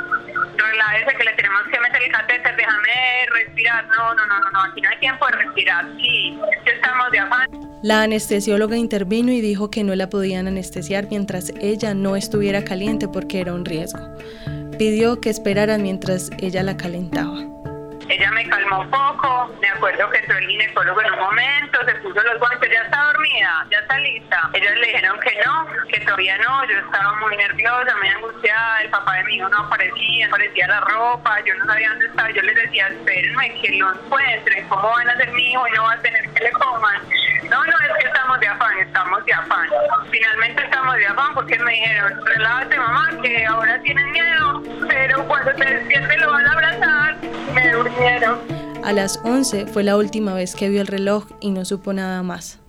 relájese 0.56 1.17
que 1.17 1.24
le 1.25 1.34
tenemos 1.34 1.62
que 1.72 1.79
meter 1.79 2.03
el 2.03 2.12
catéter, 2.12 2.56
déjame 2.56 3.25
respirar, 3.34 3.86
no, 3.88 4.15
no, 4.15 4.25
no, 4.25 4.39
no, 4.51 4.62
aquí 4.63 4.82
no 4.82 4.89
hay 4.89 4.98
tiempo 5.00 5.27
de 5.27 5.32
respirar, 5.34 5.86
sí, 5.98 6.39
estamos 6.65 7.12
de 7.12 7.20
afán. 7.20 7.48
La 7.84 8.03
anestesióloga 8.03 8.77
intervino 8.77 9.32
y 9.32 9.41
dijo 9.41 9.70
que 9.70 9.84
no 9.84 9.94
la 9.94 10.10
podían 10.10 10.48
anestesiar 10.48 11.08
mientras 11.10 11.53
ella 11.62 11.94
no 11.94 12.15
estuviera 12.15 12.63
caliente 12.63 13.08
porque 13.08 13.41
era 13.41 13.53
un 13.53 13.65
riesgo. 13.65 14.00
Pidió 14.79 15.20
que 15.22 15.29
esperaran 15.29 15.84
mientras 15.84 16.32
ella 16.39 16.63
la 16.63 16.77
calentaba. 16.77 17.57
Ella 18.10 18.32
me 18.32 18.48
calmó 18.48 18.80
un 18.80 18.90
poco, 18.90 19.54
me 19.62 19.68
acuerdo 19.68 20.10
que 20.10 20.20
entró 20.20 20.38
el 20.38 20.48
ginecólogo 20.48 21.02
en 21.02 21.14
un 21.14 21.20
momento, 21.20 21.80
se 21.86 21.96
puso 21.96 22.22
los 22.24 22.40
guantes, 22.40 22.72
ya 22.72 22.82
está 22.82 23.04
dormida, 23.04 23.68
ya 23.70 23.80
está 23.80 23.98
lista. 24.00 24.50
Ellos 24.54 24.76
le 24.76 24.88
dijeron 24.88 25.20
que 25.20 25.38
no, 25.46 25.68
que 25.88 26.00
todavía 26.02 26.38
no, 26.38 26.66
yo 26.70 26.80
estaba 26.80 27.14
muy 27.16 27.36
nerviosa, 27.36 27.96
muy 27.98 28.08
angustiada, 28.08 28.80
el 28.82 28.90
papá 28.92 29.14
de 29.16 29.24
mi 29.26 29.36
hijo 29.36 29.50
no 29.50 29.58
aparecía, 29.58 30.28
aparecía 30.28 30.68
la 30.68 30.80
ropa, 30.82 31.40
yo 31.46 31.56
no 31.56 31.66
sabía 31.66 31.90
dónde 31.90 32.06
estaba, 32.08 32.32
yo 32.32 32.42
les 32.44 32.56
decía, 32.56 32.88
espérenme 32.88 33.62
que 33.62 33.76
lo 33.76 33.94
encuentren, 33.94 34.70
¿cómo 34.70 34.90
van 34.90 35.10
a 35.10 35.18
ser 35.18 35.32
mi 35.34 35.52
hijo 35.52 35.68
y 35.68 35.72
no 35.72 35.84
va 35.84 35.94
a 35.94 36.02
tener 36.02 36.30
que 36.30 36.44
le 36.46 36.52
coman? 36.52 37.02
No, 37.50 37.63
no, 37.63 37.72
es 37.72 38.04
que 38.04 38.08
estamos 38.08 38.39
de 38.39 38.48
afán, 38.48 38.77
estamos 38.80 39.25
de 39.25 39.34
afán. 39.34 39.70
Finalmente 40.12 40.63
estamos 40.63 40.96
de 40.96 41.08
afán 41.08 41.34
porque 41.34 41.58
me 41.60 41.72
dijeron, 41.72 42.25
relájate 42.25 42.77
mamá, 42.77 43.10
que 43.22 43.46
ahora 43.46 43.82
tienen 43.82 44.12
miedo, 44.12 44.63
pero 44.88 45.25
cuando 45.27 45.54
te 45.54 45.66
despiertes 45.66 46.22
lo 46.22 46.32
van 46.32 46.46
a 46.46 46.51
abrazar. 46.51 47.18
Me 47.54 47.72
durmieron. 47.72 48.39
A 48.84 48.92
las 48.94 49.20
11 49.24 49.68
fue 49.68 49.84
la 49.84 49.98
última 49.98 50.34
vez 50.34 50.56
que 50.56 50.70
vio 50.70 50.82
el 50.82 50.88
reloj 50.88 51.25
y 51.39 51.51
no 51.51 51.66
supo 51.66 51.94
nada 51.94 52.22
más. 52.24 52.60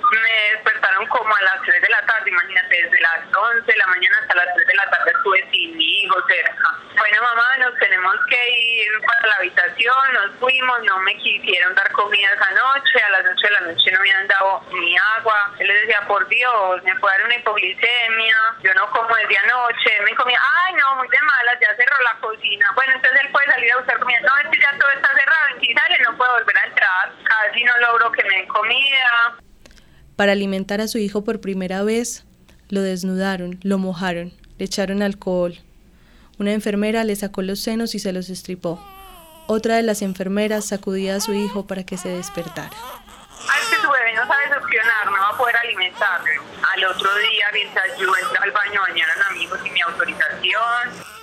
Me 0.00 0.56
despertaron 0.56 1.01
como 1.12 1.36
a 1.36 1.42
las 1.42 1.62
3 1.62 1.82
de 1.82 1.88
la 1.88 2.00
tarde, 2.06 2.30
imagínate, 2.30 2.82
desde 2.82 3.00
las 3.00 3.20
11 3.36 3.70
de 3.70 3.76
la 3.78 3.86
mañana 3.86 4.16
hasta 4.22 4.34
las 4.34 4.54
3 4.54 4.66
de 4.66 4.74
la 4.74 4.90
tarde 4.90 5.12
estuve 5.12 5.50
sin 5.50 5.76
mi 5.76 6.02
hijo 6.02 6.16
cerca 6.26 6.82
bueno 6.96 7.22
mamá, 7.22 7.56
nos 7.58 7.78
tenemos 7.78 8.14
que 8.28 8.50
ir 8.50 9.00
para 9.00 9.28
la 9.28 9.34
habitación, 9.36 10.12
nos 10.12 10.38
fuimos, 10.38 10.82
no 10.84 10.98
me 11.00 11.16
quisieron 11.16 11.74
dar 11.74 11.90
comida 11.92 12.28
esa 12.32 12.50
noche, 12.50 13.02
a 13.02 13.10
las 13.10 13.22
8 13.22 13.34
de 13.42 13.50
la 13.50 13.60
noche 13.60 13.92
no 13.92 14.00
me 14.00 14.12
han 14.12 14.28
dado 14.28 14.64
ni 14.72 14.96
agua, 15.18 15.52
él 15.58 15.68
les 15.68 15.80
decía, 15.82 16.02
por 16.06 16.26
Dios, 16.28 16.82
me 16.84 16.94
puede 16.96 17.16
dar 17.16 17.26
una 17.26 17.36
hipoglicemia, 17.36 18.36
yo 18.62 18.74
no 18.74 18.90
como 18.90 19.14
desde 19.16 19.38
anoche, 19.38 20.00
me 20.04 20.14
comía, 20.14 20.38
ay 20.64 20.74
no, 20.74 20.96
muy 20.96 21.08
de 21.08 21.18
malas, 21.20 21.58
ya 21.60 21.74
cerró 21.76 21.96
la 22.04 22.20
cocina, 22.20 22.70
bueno, 22.74 22.92
entonces 22.94 23.20
él 23.20 23.32
puede 23.32 23.46
salir 23.46 23.72
a 23.72 23.76
buscar 23.78 23.98
comida, 23.98 24.20
no, 24.20 24.38
es 24.38 24.48
que 24.50 24.60
ya 24.60 24.78
todo 24.78 24.90
está 24.90 25.08
cerrado, 25.14 25.48
en 25.54 25.60
si 25.60 25.74
sale 25.74 25.98
no 26.00 26.16
puedo 26.16 26.32
volver 26.34 26.58
a 26.58 26.66
entrar, 26.66 27.12
casi 27.24 27.64
no 27.64 27.78
logro 27.78 28.12
que 28.12 28.24
me 28.24 28.36
den 28.36 28.48
comida. 28.48 29.34
Para 30.16 30.32
alimentar 30.32 30.80
a 30.80 30.88
su 30.88 30.98
hijo 30.98 31.24
por 31.24 31.40
primera 31.40 31.82
vez, 31.82 32.24
lo 32.68 32.82
desnudaron, 32.82 33.58
lo 33.62 33.78
mojaron, 33.78 34.32
le 34.58 34.64
echaron 34.64 35.02
alcohol, 35.02 35.58
una 36.38 36.52
enfermera 36.52 37.04
le 37.04 37.14
sacó 37.14 37.42
los 37.42 37.60
senos 37.60 37.94
y 37.94 37.98
se 37.98 38.12
los 38.12 38.30
estripó. 38.30 38.82
Otra 39.46 39.76
de 39.76 39.82
las 39.82 40.02
enfermeras 40.02 40.64
sacudía 40.64 41.16
a 41.16 41.20
su 41.20 41.34
hijo 41.34 41.66
para 41.66 41.84
que 41.84 41.96
se 41.96 42.08
despertara. 42.08 42.70
Ay, 43.48 43.60
que 43.70 43.76
su 43.76 43.90
bebé 43.90 44.14
no 44.14 44.26
sabe 44.26 44.60
succionar, 44.60 45.06
no 45.06 45.12
va 45.12 45.28
a 45.28 45.36
poder 45.36 45.56
alimentarlo. 45.56 46.42
Al 46.74 46.84
otro 46.84 47.10
día, 47.18 47.46
mientras 47.52 47.86
yo 47.98 48.16
entraba 48.16 48.44
al 48.44 48.50
baño 48.52 48.80
a 48.80 48.88
bañar 48.88 49.08
a 49.10 49.28
amigos 49.28 49.60
sin 49.62 49.72
mi 49.72 49.80
autorización. 49.82 51.21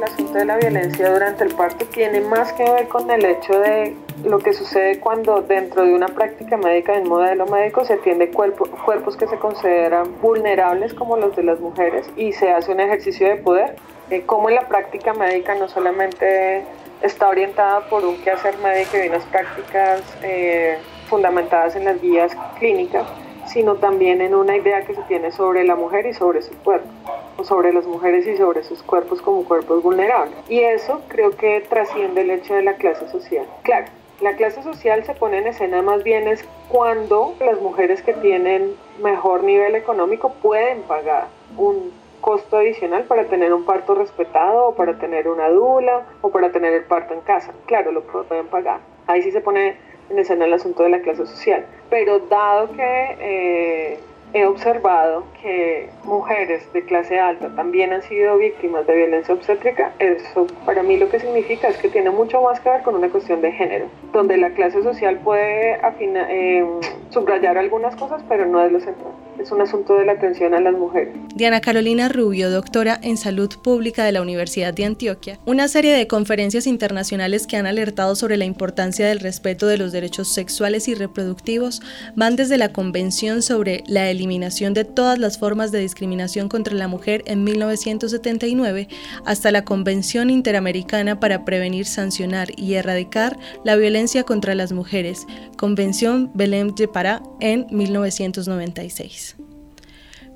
El 0.00 0.04
asunto 0.04 0.32
de 0.32 0.46
la 0.46 0.56
violencia 0.56 1.12
durante 1.12 1.44
el 1.44 1.54
parto 1.54 1.84
tiene 1.84 2.22
más 2.22 2.54
que 2.54 2.64
ver 2.64 2.88
con 2.88 3.10
el 3.10 3.22
hecho 3.22 3.58
de 3.60 3.94
lo 4.24 4.38
que 4.38 4.54
sucede 4.54 4.98
cuando 4.98 5.42
dentro 5.42 5.84
de 5.84 5.92
una 5.92 6.08
práctica 6.08 6.56
médica, 6.56 6.94
de 6.94 7.02
un 7.02 7.08
modelo 7.08 7.44
médico, 7.46 7.84
se 7.84 7.94
atiende 7.94 8.30
cuerpos 8.30 9.16
que 9.18 9.26
se 9.26 9.36
consideran 9.36 10.18
vulnerables 10.22 10.94
como 10.94 11.18
los 11.18 11.36
de 11.36 11.42
las 11.42 11.60
mujeres 11.60 12.10
y 12.16 12.32
se 12.32 12.50
hace 12.50 12.72
un 12.72 12.80
ejercicio 12.80 13.28
de 13.28 13.36
poder, 13.36 13.76
eh, 14.08 14.22
como 14.24 14.48
la 14.48 14.62
práctica 14.68 15.12
médica 15.12 15.54
no 15.54 15.68
solamente 15.68 16.64
está 17.02 17.28
orientada 17.28 17.80
por 17.88 18.04
un 18.06 18.16
quehacer 18.22 18.56
médico 18.58 18.96
y 18.96 19.08
unas 19.08 19.24
prácticas 19.26 20.02
eh, 20.22 20.78
fundamentadas 21.10 21.76
en 21.76 21.84
las 21.84 22.00
guías 22.00 22.34
clínicas, 22.58 23.06
sino 23.50 23.76
también 23.76 24.20
en 24.20 24.34
una 24.34 24.56
idea 24.56 24.84
que 24.84 24.94
se 24.94 25.02
tiene 25.02 25.32
sobre 25.32 25.64
la 25.64 25.74
mujer 25.74 26.06
y 26.06 26.14
sobre 26.14 26.42
su 26.42 26.56
cuerpo, 26.58 26.88
o 27.36 27.44
sobre 27.44 27.72
las 27.72 27.84
mujeres 27.84 28.26
y 28.26 28.36
sobre 28.36 28.62
sus 28.62 28.82
cuerpos 28.82 29.20
como 29.20 29.44
cuerpos 29.44 29.82
vulnerables. 29.82 30.36
Y 30.48 30.60
eso 30.60 31.00
creo 31.08 31.30
que 31.32 31.60
trasciende 31.68 32.22
el 32.22 32.30
hecho 32.30 32.54
de 32.54 32.62
la 32.62 32.74
clase 32.74 33.08
social. 33.08 33.46
Claro, 33.62 33.86
la 34.20 34.36
clase 34.36 34.62
social 34.62 35.04
se 35.04 35.14
pone 35.14 35.38
en 35.38 35.48
escena 35.48 35.82
más 35.82 36.04
bien 36.04 36.28
es 36.28 36.44
cuando 36.68 37.34
las 37.40 37.60
mujeres 37.60 38.02
que 38.02 38.12
tienen 38.12 38.74
mejor 39.02 39.42
nivel 39.42 39.74
económico 39.74 40.32
pueden 40.42 40.82
pagar 40.82 41.26
un 41.56 41.92
costo 42.20 42.58
adicional 42.58 43.04
para 43.04 43.24
tener 43.24 43.52
un 43.52 43.64
parto 43.64 43.94
respetado 43.94 44.68
o 44.68 44.74
para 44.74 44.98
tener 44.98 45.26
una 45.26 45.48
dula 45.48 46.06
o 46.20 46.30
para 46.30 46.52
tener 46.52 46.74
el 46.74 46.84
parto 46.84 47.14
en 47.14 47.20
casa. 47.22 47.52
Claro, 47.66 47.92
lo 47.92 48.02
pueden 48.02 48.46
pagar. 48.46 48.80
Ahí 49.06 49.22
sí 49.22 49.32
se 49.32 49.40
pone 49.40 49.76
en 50.10 50.42
el 50.42 50.52
asunto 50.52 50.82
de 50.82 50.90
la 50.90 51.00
clase 51.00 51.26
social. 51.26 51.64
Pero 51.88 52.18
dado 52.20 52.72
que 52.72 53.16
eh, 53.20 54.00
he 54.32 54.44
observado 54.44 55.24
que 55.42 55.88
mujeres 56.04 56.62
de 56.72 56.82
clase 56.84 57.18
alta 57.18 57.54
también 57.56 57.92
han 57.92 58.02
sido 58.02 58.38
víctimas 58.38 58.86
de 58.86 58.96
violencia 58.96 59.34
obstétrica, 59.34 59.92
eso 59.98 60.46
para 60.64 60.82
mí 60.82 60.96
lo 60.96 61.08
que 61.08 61.20
significa 61.20 61.68
es 61.68 61.76
que 61.78 61.88
tiene 61.88 62.10
mucho 62.10 62.40
más 62.42 62.60
que 62.60 62.70
ver 62.70 62.82
con 62.82 62.94
una 62.94 63.08
cuestión 63.08 63.40
de 63.40 63.52
género, 63.52 63.86
donde 64.12 64.36
la 64.36 64.50
clase 64.50 64.82
social 64.82 65.18
puede 65.18 65.78
eh, 66.00 66.64
subrayar 67.10 67.58
algunas 67.58 67.96
cosas, 67.96 68.22
pero 68.28 68.46
no 68.46 68.64
es 68.64 68.72
lo 68.72 68.80
central. 68.80 69.12
es 69.38 69.50
un 69.50 69.62
asunto 69.62 69.94
de 69.94 70.04
la 70.04 70.12
atención 70.12 70.54
a 70.54 70.60
las 70.60 70.74
mujeres. 70.74 71.14
Diana 71.34 71.60
Carolina 71.60 72.08
Rubio, 72.08 72.50
doctora 72.50 72.98
en 73.02 73.16
salud 73.16 73.50
pública 73.62 74.04
de 74.04 74.12
la 74.12 74.22
Universidad 74.22 74.74
de 74.74 74.84
Antioquia, 74.84 75.38
una 75.46 75.68
serie 75.68 75.94
de 75.94 76.06
conferencias 76.06 76.66
internacionales 76.66 77.46
que 77.46 77.56
han 77.56 77.66
alertado 77.66 78.14
sobre 78.14 78.36
la 78.36 78.44
importancia 78.44 79.06
del 79.06 79.20
respeto 79.20 79.66
de 79.66 79.78
los 79.78 79.92
derechos 79.92 80.28
sexuales 80.28 80.88
y 80.88 80.94
reproductivos 80.94 81.80
van 82.16 82.36
desde 82.36 82.58
la 82.58 82.72
Convención 82.72 83.42
sobre 83.42 83.82
la 83.86 84.10
eliminación 84.20 84.74
de 84.74 84.84
todas 84.84 85.18
las 85.18 85.38
formas 85.38 85.72
de 85.72 85.80
discriminación 85.80 86.48
contra 86.48 86.74
la 86.74 86.88
mujer 86.88 87.22
en 87.26 87.42
1979 87.42 88.88
hasta 89.24 89.50
la 89.50 89.64
Convención 89.64 90.30
Interamericana 90.30 91.18
para 91.18 91.44
prevenir, 91.44 91.86
sancionar 91.86 92.48
y 92.56 92.74
erradicar 92.74 93.38
la 93.64 93.76
violencia 93.76 94.24
contra 94.24 94.54
las 94.54 94.72
mujeres, 94.72 95.26
Convención 95.56 96.30
Belém 96.34 96.74
de 96.74 96.86
Pará 96.86 97.22
en 97.40 97.66
1996. 97.70 99.36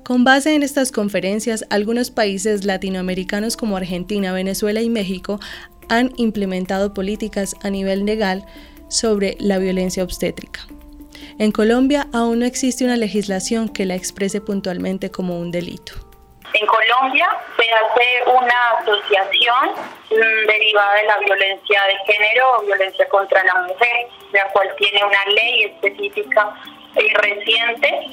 Con 0.03 0.23
base 0.23 0.53
en 0.53 0.63
estas 0.63 0.91
conferencias, 0.91 1.65
algunos 1.69 2.11
países 2.11 2.65
latinoamericanos 2.65 3.57
como 3.57 3.77
Argentina, 3.77 4.33
Venezuela 4.33 4.81
y 4.81 4.89
México 4.89 5.39
han 5.89 6.11
implementado 6.17 6.93
políticas 6.93 7.55
a 7.61 7.69
nivel 7.69 8.05
legal 8.05 8.45
sobre 8.87 9.35
la 9.39 9.57
violencia 9.57 10.03
obstétrica. 10.03 10.61
En 11.39 11.51
Colombia 11.51 12.07
aún 12.13 12.39
no 12.39 12.45
existe 12.45 12.85
una 12.85 12.97
legislación 12.97 13.69
que 13.69 13.85
la 13.85 13.95
exprese 13.95 14.41
puntualmente 14.41 15.11
como 15.11 15.39
un 15.39 15.51
delito. 15.51 15.93
En 16.53 16.65
Colombia 16.67 17.27
se 17.57 17.69
hace 17.69 18.31
una 18.31 18.69
asociación 18.79 19.71
mm, 20.09 20.47
derivada 20.47 20.95
de 20.95 21.03
la 21.03 21.17
violencia 21.19 21.81
de 21.83 22.13
género 22.13 22.57
o 22.57 22.61
violencia 22.63 23.07
contra 23.09 23.43
la 23.43 23.63
mujer, 23.63 24.07
la 24.31 24.47
cual 24.51 24.73
tiene 24.77 25.03
una 25.03 25.25
ley 25.33 25.63
específica 25.65 26.53
y 26.95 27.13
reciente 27.15 28.07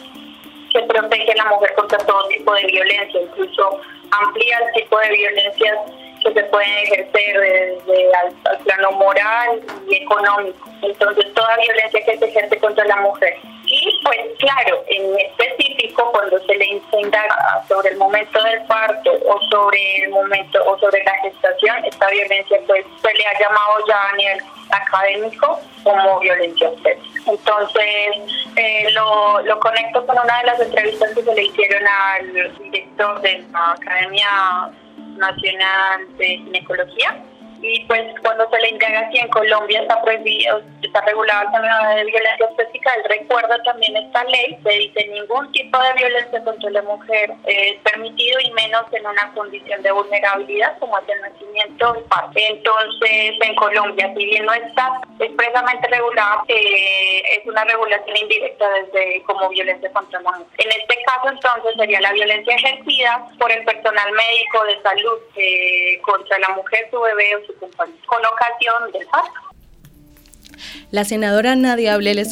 que 0.73 0.83
protege 0.83 1.33
a 1.33 1.37
la 1.37 1.45
mujer 1.51 1.75
contra 1.75 1.99
todo 1.99 2.27
tipo 2.29 2.53
de 2.55 2.67
violencia, 2.67 3.21
incluso 3.21 3.81
amplía 4.11 4.59
el 4.59 4.83
tipo 4.83 4.99
de 4.99 5.11
violencias 5.11 5.79
que 6.23 6.33
se 6.33 6.43
pueden 6.45 6.71
ejercer 6.85 7.41
desde 7.41 8.11
al, 8.15 8.59
plano 8.59 8.93
moral 8.93 9.61
y 9.89 9.97
económico. 9.97 10.69
Entonces, 10.83 11.33
toda 11.35 11.57
violencia 11.57 12.05
que 12.05 12.19
se 12.19 12.25
ejerce 12.27 12.59
contra 12.59 12.85
la 12.85 12.97
mujer. 12.97 13.37
Y 13.65 14.01
pues 14.05 14.19
claro, 14.39 14.85
en 14.89 15.19
específico 15.19 16.11
cuando 16.13 16.39
se 16.41 16.55
le 16.55 16.81
indaga 17.01 17.65
sobre 17.69 17.91
el 17.91 17.97
momento 17.97 18.43
del 18.43 18.63
parto 18.67 19.13
o 19.13 19.41
sobre 19.51 20.05
el 20.05 20.11
momento 20.11 20.63
o 20.67 20.79
sobre 20.79 21.03
la 21.05 21.13
gestación, 21.23 21.85
esta 21.85 22.09
violencia 22.09 22.59
pues 22.67 22.85
se 23.01 23.15
le 23.15 23.27
ha 23.27 23.39
llamado 23.39 23.87
ya 23.89 24.09
a 24.09 24.17
nivel 24.17 24.43
académico 24.71 25.61
como 25.85 26.21
violencia 26.21 26.69
obstétrica. 26.69 27.21
Entonces, 27.31 28.43
eh, 28.57 28.91
lo, 28.91 29.41
lo 29.43 29.59
conecto 29.61 30.05
con 30.07 30.19
una 30.19 30.39
de 30.39 30.47
las 30.47 30.61
entrevistas 30.61 31.11
que 31.15 31.23
se 31.23 31.35
le 31.35 31.43
hicieron 31.45 31.83
al 31.87 32.53
director 32.59 33.21
de 33.23 33.45
la 33.53 33.73
Academia 33.73 34.73
Nacional 35.17 36.17
de 36.19 36.27
Ginecología, 36.39 37.25
y 37.63 37.85
pues 37.85 38.03
cuando 38.23 38.49
se 38.51 38.61
le 38.61 38.71
indaga 38.71 39.07
aquí 39.07 39.19
en 39.19 39.29
Colombia 39.29 39.83
está 39.83 40.03
prohibido, 40.03 40.61
está 40.83 41.01
regulada 41.03 41.45
la 41.45 41.49
enfermedad 41.49 41.97
de 41.97 42.05
violencia 42.05 42.47
obstétrica, 42.47 42.93
él 42.95 43.05
recuerda 43.09 43.63
también 43.63 43.97
esta 43.97 44.25
ley, 44.25 44.59
se 44.63 44.71
dice 44.71 45.09
ningún 45.09 45.51
tipo 45.53 45.79
de 45.79 45.93
violencia 45.95 46.43
contra 46.45 46.71
la 46.71 46.83
mujer 46.83 47.33
es 47.47 47.77
permitido 47.83 48.39
y 48.41 48.51
menos 48.53 48.85
en 48.93 49.07
una 49.07 49.33
condición 49.35 49.81
de 49.83 49.93
vulnerabilidad 49.93 50.79
como 50.79 50.99
es 50.99 51.09
el 51.09 51.21
nacimiento 51.21 52.05
Entonces 52.35 53.35
en 53.41 53.55
Colombia, 53.55 54.13
si 54.17 54.25
bien 54.25 54.45
no 54.45 54.53
está 54.53 55.01
expresamente 55.21 55.89
regulada, 55.89 56.43
eh, 56.49 57.23
es 57.39 57.47
una 57.47 57.65
regulación 57.65 58.17
indirecta 58.17 58.69
desde 58.71 59.23
como 59.23 59.49
violencia 59.51 59.93
contra 59.93 60.21
la 60.21 60.33
mujer. 60.33 60.53
En 60.59 60.71
este 60.71 60.99
caso 61.05 61.29
entonces 61.29 61.73
sería 61.77 62.01
la 62.01 62.13
violencia 62.13 62.55
ejercida 62.55 63.27
por 63.39 63.53
el 63.53 63.65
personal 63.65 64.13
médico 64.13 64.65
de 64.65 64.83
salud 64.83 65.19
eh, 65.37 66.01
contra 66.03 66.39
la 66.41 66.49
mujer, 66.51 66.89
su 66.91 67.01
bebé 67.01 67.37
o 67.37 67.47
su 67.47 67.52
del 67.61 69.07
parto. 69.07 69.53
La 70.91 71.05
senadora 71.05 71.57
Nadia 71.57 71.95
Abel 71.95 72.23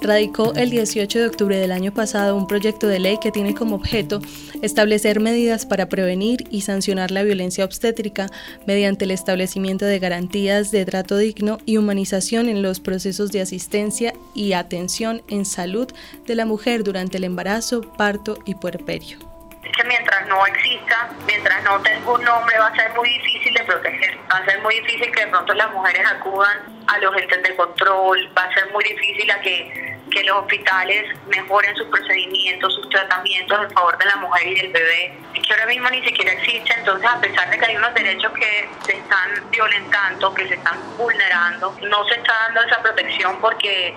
radicó 0.00 0.54
el 0.54 0.70
18 0.70 1.18
de 1.20 1.26
octubre 1.26 1.56
del 1.56 1.70
año 1.70 1.94
pasado 1.94 2.36
un 2.36 2.48
proyecto 2.48 2.88
de 2.88 2.98
ley 2.98 3.18
que 3.18 3.30
tiene 3.30 3.54
como 3.54 3.76
objeto 3.76 4.20
establecer 4.60 5.20
medidas 5.20 5.66
para 5.66 5.88
prevenir 5.88 6.44
y 6.50 6.62
sancionar 6.62 7.12
la 7.12 7.22
violencia 7.22 7.64
obstétrica 7.64 8.26
mediante 8.66 9.04
el 9.04 9.12
establecimiento 9.12 9.84
de 9.84 10.00
garantías 10.00 10.72
de 10.72 10.84
trato 10.84 11.16
digno 11.16 11.58
y 11.64 11.76
humanización 11.76 12.48
en 12.48 12.62
los 12.62 12.80
procesos 12.80 13.30
de 13.30 13.40
asistencia 13.40 14.12
y 14.34 14.52
atención 14.54 15.22
en 15.28 15.44
salud 15.44 15.86
de 16.26 16.34
la 16.34 16.44
mujer 16.44 16.82
durante 16.82 17.18
el 17.18 17.24
embarazo, 17.24 17.82
parto 17.96 18.36
y 18.44 18.56
puerperio 18.56 19.31
que 19.70 19.84
mientras 19.84 20.26
no 20.26 20.44
exista, 20.46 21.10
mientras 21.24 21.62
no 21.62 21.80
tenga 21.82 22.10
un 22.10 22.24
nombre, 22.24 22.58
va 22.58 22.66
a 22.66 22.74
ser 22.74 22.92
muy 22.94 23.08
difícil 23.08 23.54
de 23.54 23.64
proteger. 23.64 24.18
Va 24.32 24.38
a 24.38 24.44
ser 24.44 24.60
muy 24.60 24.74
difícil 24.80 25.12
que 25.12 25.24
de 25.24 25.26
pronto 25.28 25.54
las 25.54 25.70
mujeres 25.70 26.04
acudan 26.06 26.84
a 26.88 26.98
los 26.98 27.16
entes 27.16 27.42
de 27.42 27.54
control, 27.54 28.32
va 28.36 28.42
a 28.42 28.54
ser 28.54 28.70
muy 28.72 28.82
difícil 28.84 29.30
a 29.30 29.40
que, 29.40 29.96
que 30.10 30.24
los 30.24 30.38
hospitales 30.38 31.16
mejoren 31.28 31.76
sus 31.76 31.86
procedimientos, 31.86 32.74
sus 32.74 32.88
tratamientos 32.88 33.62
en 33.62 33.70
favor 33.70 33.96
de 33.98 34.04
la 34.04 34.16
mujer 34.16 34.46
y 34.48 34.54
del 34.56 34.72
bebé, 34.72 35.18
que 35.32 35.52
ahora 35.54 35.66
mismo 35.66 35.90
ni 35.90 36.04
siquiera 36.04 36.32
existe. 36.32 36.74
Entonces, 36.76 37.08
a 37.08 37.20
pesar 37.20 37.48
de 37.50 37.58
que 37.58 37.66
hay 37.66 37.76
unos 37.76 37.94
derechos 37.94 38.32
que 38.32 38.68
se 38.84 38.92
están 38.96 39.50
violentando, 39.50 40.34
que 40.34 40.48
se 40.48 40.54
están 40.54 40.78
vulnerando, 40.96 41.76
no 41.82 42.04
se 42.08 42.14
está 42.14 42.32
dando 42.46 42.62
esa 42.62 42.82
protección 42.82 43.40
porque 43.40 43.94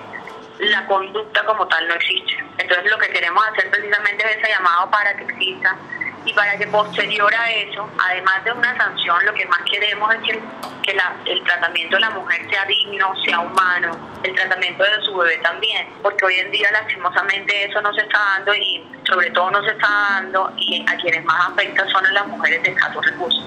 la 0.59 0.85
conducta 0.87 1.43
como 1.45 1.67
tal 1.67 1.87
no 1.87 1.95
existe. 1.95 2.37
Entonces 2.57 2.91
lo 2.91 2.97
que 2.97 3.09
queremos 3.09 3.45
hacer 3.47 3.69
precisamente 3.69 4.25
es 4.25 4.37
ese 4.37 4.49
llamado 4.49 4.89
para 4.89 5.15
que 5.15 5.23
exista 5.23 5.75
y 6.25 6.33
para 6.33 6.57
que 6.57 6.65
posterior 6.67 7.33
a 7.33 7.51
eso, 7.51 7.87
además 7.99 8.43
de 8.43 8.51
una 8.51 8.75
sanción, 8.77 9.25
lo 9.25 9.33
que 9.33 9.45
más 9.45 9.61
queremos 9.69 10.13
es 10.15 10.21
que, 10.21 10.41
el 11.25 11.43
tratamiento 11.43 11.95
de 11.95 12.01
la 12.01 12.09
mujer 12.11 12.47
sea 12.49 12.63
digno, 12.65 13.13
sea 13.23 13.39
humano, 13.39 13.97
el 14.23 14.35
tratamiento 14.35 14.83
de 14.83 15.01
su 15.03 15.15
bebé 15.15 15.37
también, 15.37 15.87
porque 16.03 16.25
hoy 16.25 16.35
en 16.35 16.51
día 16.51 16.71
lastimosamente 16.71 17.65
eso 17.65 17.81
no 17.81 17.91
se 17.93 18.01
está 18.01 18.19
dando 18.19 18.53
y 18.53 18.83
sobre 19.03 19.31
todo 19.31 19.49
no 19.49 19.63
se 19.63 19.71
está 19.71 19.87
dando 19.87 20.53
y 20.57 20.85
a 20.87 20.95
quienes 20.97 21.23
más 21.25 21.49
afecta 21.49 21.87
son 21.89 22.05
a 22.05 22.11
las 22.11 22.27
mujeres 22.27 22.61
de 22.63 22.69
escasos 22.69 23.03
recursos. 23.03 23.43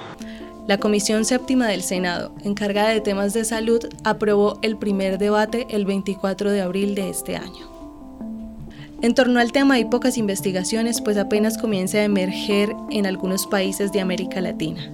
La 0.69 0.77
Comisión 0.77 1.25
Séptima 1.25 1.67
del 1.67 1.83
Senado, 1.83 2.31
encargada 2.45 2.91
de 2.91 3.01
temas 3.01 3.33
de 3.33 3.47
salud, 3.47 3.81
aprobó 4.05 4.59
el 4.61 4.77
primer 4.77 5.17
debate 5.17 5.67
el 5.71 5.87
24 5.87 6.51
de 6.51 6.61
abril 6.61 6.95
de 6.95 7.09
este 7.09 7.37
año. 7.37 7.67
En 9.01 9.15
torno 9.15 9.41
al 9.41 9.51
tema 9.51 9.77
hay 9.77 9.87
pocas 9.87 10.19
investigaciones, 10.19 11.01
pues 11.01 11.17
apenas 11.17 11.57
comienza 11.57 11.97
a 11.97 12.05
emerger 12.05 12.77
en 12.91 13.07
algunos 13.07 13.47
países 13.47 13.93
de 13.93 14.03
América 14.03 14.43
Latina. 14.43 14.93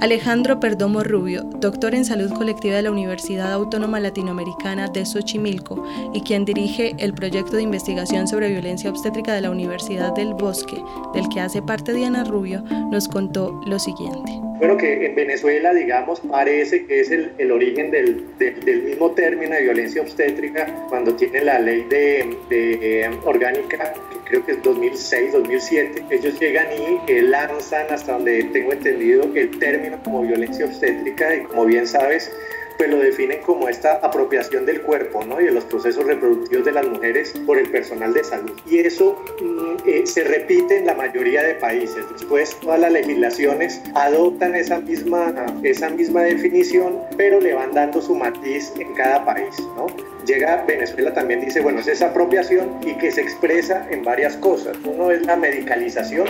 Alejandro 0.00 0.58
Perdomo 0.58 1.04
Rubio, 1.04 1.44
doctor 1.60 1.94
en 1.94 2.04
salud 2.04 2.32
colectiva 2.32 2.74
de 2.74 2.82
la 2.82 2.90
Universidad 2.90 3.52
Autónoma 3.52 4.00
Latinoamericana 4.00 4.88
de 4.88 5.06
Xochimilco 5.06 5.80
y 6.12 6.22
quien 6.22 6.44
dirige 6.44 6.96
el 6.98 7.14
proyecto 7.14 7.54
de 7.54 7.62
investigación 7.62 8.26
sobre 8.26 8.50
violencia 8.50 8.90
obstétrica 8.90 9.32
de 9.32 9.42
la 9.42 9.50
Universidad 9.50 10.12
del 10.12 10.34
Bosque, 10.34 10.82
del 11.14 11.28
que 11.28 11.40
hace 11.40 11.62
parte 11.62 11.92
Diana 11.92 12.24
Rubio, 12.24 12.64
nos 12.90 13.06
contó 13.06 13.60
lo 13.64 13.78
siguiente. 13.78 14.43
Bueno, 14.58 14.76
que 14.76 15.06
en 15.06 15.14
Venezuela, 15.14 15.74
digamos, 15.74 16.20
parece 16.20 16.86
que 16.86 17.00
es 17.00 17.10
el, 17.10 17.32
el 17.38 17.50
origen 17.50 17.90
del, 17.90 18.24
del, 18.38 18.82
mismo 18.82 19.10
término 19.10 19.54
de 19.54 19.62
violencia 19.62 20.00
obstétrica 20.00 20.66
cuando 20.88 21.14
tiene 21.14 21.42
la 21.42 21.58
ley 21.58 21.84
de, 21.90 22.36
de 22.48 23.10
orgánica 23.24 23.94
creo 24.24 24.44
que 24.44 24.52
es 24.52 24.62
2006, 24.62 25.32
2007, 25.32 26.04
ellos 26.10 26.40
llegan 26.40 26.66
y 27.06 27.20
lanzan 27.20 27.86
hasta 27.90 28.12
donde 28.12 28.44
tengo 28.44 28.72
entendido 28.72 29.24
el 29.34 29.58
término 29.58 30.02
como 30.02 30.22
violencia 30.22 30.66
obstétrica. 30.66 31.34
Y 31.36 31.44
como 31.44 31.66
bien 31.66 31.86
sabes, 31.86 32.32
pues 32.76 32.90
lo 32.90 32.98
definen 32.98 33.40
como 33.42 33.68
esta 33.68 33.94
apropiación 33.94 34.66
del 34.66 34.82
cuerpo 34.82 35.24
¿no? 35.24 35.40
y 35.40 35.44
de 35.44 35.52
los 35.52 35.64
procesos 35.64 36.04
reproductivos 36.04 36.64
de 36.64 36.72
las 36.72 36.86
mujeres 36.86 37.32
por 37.46 37.58
el 37.58 37.70
personal 37.70 38.12
de 38.12 38.24
salud. 38.24 38.52
Y 38.66 38.78
eso 38.78 39.22
mm, 39.40 39.88
eh, 39.88 40.06
se 40.06 40.24
repite 40.24 40.78
en 40.78 40.86
la 40.86 40.94
mayoría 40.94 41.42
de 41.42 41.54
países. 41.54 42.04
Después 42.12 42.58
todas 42.60 42.80
las 42.80 42.92
legislaciones 42.92 43.80
adoptan 43.94 44.54
esa 44.54 44.80
misma, 44.80 45.34
esa 45.62 45.90
misma 45.90 46.22
definición, 46.22 46.98
pero 47.16 47.40
le 47.40 47.54
van 47.54 47.72
dando 47.72 48.00
su 48.00 48.14
matiz 48.14 48.72
en 48.78 48.94
cada 48.94 49.24
país. 49.24 49.54
¿no? 49.76 49.86
Llega 50.26 50.64
Venezuela 50.66 51.12
también 51.12 51.40
dice, 51.40 51.60
bueno, 51.60 51.80
es 51.80 51.88
esa 51.88 52.06
apropiación 52.06 52.78
y 52.84 52.94
que 52.94 53.10
se 53.10 53.20
expresa 53.20 53.86
en 53.90 54.02
varias 54.02 54.36
cosas. 54.36 54.76
Uno 54.84 55.10
es 55.10 55.24
la 55.26 55.36
medicalización, 55.36 56.28